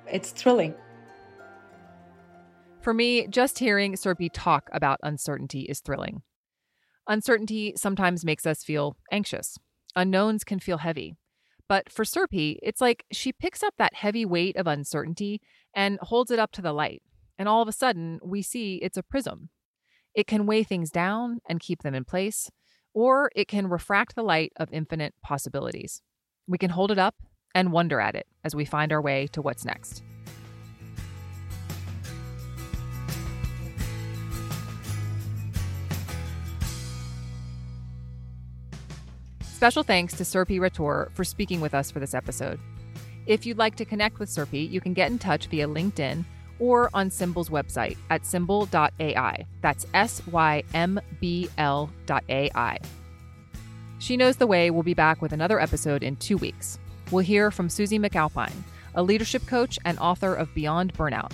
It's 0.06 0.30
thrilling. 0.30 0.74
For 2.82 2.94
me, 2.94 3.26
just 3.26 3.58
hearing 3.58 3.94
Surbhi 3.94 4.30
talk 4.32 4.70
about 4.72 5.00
uncertainty 5.02 5.62
is 5.62 5.80
thrilling. 5.80 6.22
Uncertainty 7.06 7.74
sometimes 7.76 8.24
makes 8.24 8.46
us 8.46 8.62
feel 8.62 8.96
anxious 9.12 9.58
Unknowns 9.96 10.44
can 10.44 10.60
feel 10.60 10.78
heavy. 10.78 11.16
But 11.68 11.90
for 11.90 12.04
Surbhi, 12.04 12.58
it's 12.62 12.80
like 12.80 13.04
she 13.12 13.32
picks 13.32 13.62
up 13.62 13.74
that 13.78 13.94
heavy 13.94 14.24
weight 14.24 14.56
of 14.56 14.66
uncertainty 14.66 15.40
and 15.74 15.98
holds 16.00 16.30
it 16.30 16.38
up 16.38 16.52
to 16.52 16.62
the 16.62 16.72
light. 16.72 17.02
And 17.38 17.48
all 17.48 17.62
of 17.62 17.68
a 17.68 17.72
sudden, 17.72 18.18
we 18.22 18.42
see 18.42 18.76
it's 18.76 18.96
a 18.96 19.02
prism. 19.02 19.50
It 20.14 20.26
can 20.26 20.46
weigh 20.46 20.64
things 20.64 20.90
down 20.90 21.40
and 21.48 21.60
keep 21.60 21.82
them 21.82 21.94
in 21.94 22.04
place, 22.04 22.50
or 22.92 23.30
it 23.36 23.46
can 23.46 23.68
refract 23.68 24.14
the 24.14 24.24
light 24.24 24.52
of 24.56 24.68
infinite 24.72 25.14
possibilities. 25.22 26.02
We 26.48 26.58
can 26.58 26.70
hold 26.70 26.90
it 26.90 26.98
up 26.98 27.14
and 27.54 27.72
wonder 27.72 28.00
at 28.00 28.16
it 28.16 28.26
as 28.44 28.54
we 28.54 28.64
find 28.64 28.92
our 28.92 29.00
way 29.00 29.28
to 29.28 29.40
what's 29.40 29.64
next. 29.64 30.02
Special 39.60 39.82
thanks 39.82 40.14
to 40.14 40.24
Surbhi 40.24 40.58
Rathore 40.58 41.12
for 41.12 41.22
speaking 41.22 41.60
with 41.60 41.74
us 41.74 41.90
for 41.90 42.00
this 42.00 42.14
episode. 42.14 42.58
If 43.26 43.44
you'd 43.44 43.58
like 43.58 43.76
to 43.76 43.84
connect 43.84 44.18
with 44.18 44.30
Surbhi, 44.30 44.70
you 44.70 44.80
can 44.80 44.94
get 44.94 45.10
in 45.10 45.18
touch 45.18 45.48
via 45.48 45.68
LinkedIn 45.68 46.24
or 46.58 46.88
on 46.94 47.10
Symbl's 47.10 47.50
website 47.50 47.98
at 48.08 48.22
symbl.ai. 48.22 49.46
That's 49.60 49.86
S 49.92 50.22
Y 50.28 50.62
M 50.72 50.98
B 51.20 51.50
L 51.58 51.90
dot 52.06 52.24
AI. 52.30 52.78
She 53.98 54.16
Knows 54.16 54.36
the 54.36 54.46
Way 54.46 54.70
will 54.70 54.82
be 54.82 54.94
back 54.94 55.20
with 55.20 55.34
another 55.34 55.60
episode 55.60 56.02
in 56.02 56.16
two 56.16 56.38
weeks. 56.38 56.78
We'll 57.10 57.22
hear 57.22 57.50
from 57.50 57.68
Susie 57.68 57.98
McAlpine, 57.98 58.62
a 58.94 59.02
leadership 59.02 59.46
coach 59.46 59.78
and 59.84 59.98
author 59.98 60.34
of 60.34 60.54
Beyond 60.54 60.94
Burnout, 60.94 61.32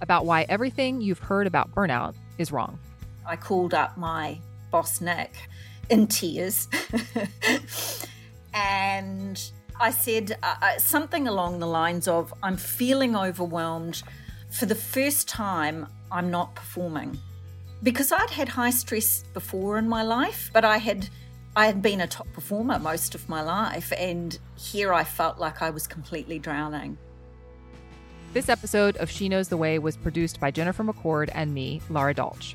about 0.00 0.26
why 0.26 0.46
everything 0.48 1.00
you've 1.00 1.20
heard 1.20 1.46
about 1.46 1.72
burnout 1.72 2.16
is 2.38 2.50
wrong. 2.50 2.76
I 3.24 3.36
called 3.36 3.72
up 3.72 3.96
my 3.96 4.40
boss, 4.72 5.00
Nick, 5.00 5.36
in 5.90 6.06
tears. 6.06 6.68
and 8.54 9.50
I 9.80 9.90
said 9.90 10.36
uh, 10.42 10.54
uh, 10.60 10.78
something 10.78 11.28
along 11.28 11.60
the 11.60 11.66
lines 11.66 12.08
of 12.08 12.34
I'm 12.42 12.56
feeling 12.56 13.16
overwhelmed. 13.16 14.02
For 14.50 14.66
the 14.66 14.74
first 14.74 15.28
time, 15.28 15.86
I'm 16.10 16.30
not 16.30 16.54
performing. 16.54 17.18
Because 17.82 18.10
I'd 18.10 18.30
had 18.30 18.48
high 18.48 18.70
stress 18.70 19.24
before 19.34 19.78
in 19.78 19.88
my 19.88 20.02
life, 20.02 20.50
but 20.52 20.64
I 20.64 20.78
had 20.78 21.08
I 21.54 21.66
had 21.66 21.82
been 21.82 22.00
a 22.00 22.06
top 22.06 22.32
performer 22.32 22.78
most 22.78 23.14
of 23.14 23.28
my 23.28 23.42
life 23.42 23.92
and 23.98 24.38
here 24.56 24.92
I 24.92 25.02
felt 25.02 25.38
like 25.38 25.60
I 25.60 25.70
was 25.70 25.86
completely 25.86 26.38
drowning. 26.38 26.96
This 28.32 28.48
episode 28.48 28.96
of 28.98 29.10
She 29.10 29.28
Knows 29.28 29.48
the 29.48 29.56
Way 29.56 29.78
was 29.78 29.96
produced 29.96 30.38
by 30.38 30.50
Jennifer 30.50 30.84
McCord 30.84 31.30
and 31.34 31.52
me, 31.52 31.80
Laura 31.88 32.14
Dolch. 32.14 32.54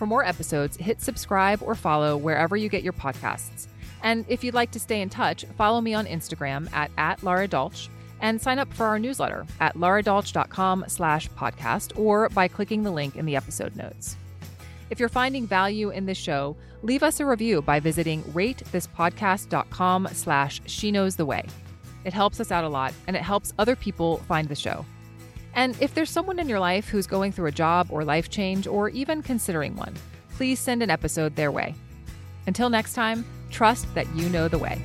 For 0.00 0.06
more 0.06 0.24
episodes, 0.24 0.78
hit 0.78 1.02
subscribe 1.02 1.60
or 1.62 1.74
follow 1.74 2.16
wherever 2.16 2.56
you 2.56 2.70
get 2.70 2.82
your 2.82 2.94
podcasts. 2.94 3.66
And 4.02 4.24
if 4.28 4.42
you'd 4.42 4.54
like 4.54 4.70
to 4.70 4.80
stay 4.80 5.02
in 5.02 5.10
touch, 5.10 5.44
follow 5.58 5.82
me 5.82 5.92
on 5.92 6.06
Instagram 6.06 6.72
at, 6.72 6.90
at 6.96 7.22
Laura 7.22 7.46
Dolch 7.46 7.90
and 8.22 8.40
sign 8.40 8.58
up 8.58 8.72
for 8.72 8.86
our 8.86 8.98
newsletter 8.98 9.44
at 9.60 9.76
lauradolch.com 9.76 10.86
slash 10.88 11.28
podcast 11.32 11.98
or 11.98 12.30
by 12.30 12.48
clicking 12.48 12.82
the 12.82 12.90
link 12.90 13.14
in 13.14 13.26
the 13.26 13.36
episode 13.36 13.76
notes. 13.76 14.16
If 14.88 14.98
you're 14.98 15.10
finding 15.10 15.46
value 15.46 15.90
in 15.90 16.06
this 16.06 16.16
show, 16.16 16.56
leave 16.80 17.02
us 17.02 17.20
a 17.20 17.26
review 17.26 17.60
by 17.60 17.78
visiting 17.78 18.22
ratethispodcast.com 18.22 20.08
slash 20.12 20.62
she 20.64 20.90
knows 20.90 21.16
the 21.16 21.26
way. 21.26 21.44
It 22.06 22.14
helps 22.14 22.40
us 22.40 22.50
out 22.50 22.64
a 22.64 22.70
lot 22.70 22.94
and 23.06 23.14
it 23.16 23.22
helps 23.22 23.52
other 23.58 23.76
people 23.76 24.16
find 24.26 24.48
the 24.48 24.54
show. 24.54 24.86
And 25.54 25.76
if 25.80 25.94
there's 25.94 26.10
someone 26.10 26.38
in 26.38 26.48
your 26.48 26.60
life 26.60 26.88
who's 26.88 27.06
going 27.06 27.32
through 27.32 27.46
a 27.46 27.52
job 27.52 27.88
or 27.90 28.04
life 28.04 28.28
change 28.28 28.66
or 28.66 28.88
even 28.90 29.22
considering 29.22 29.76
one, 29.76 29.94
please 30.36 30.58
send 30.58 30.82
an 30.82 30.90
episode 30.90 31.36
their 31.36 31.50
way. 31.50 31.74
Until 32.46 32.70
next 32.70 32.94
time, 32.94 33.24
trust 33.50 33.92
that 33.94 34.12
you 34.14 34.28
know 34.28 34.48
the 34.48 34.58
way. 34.58 34.80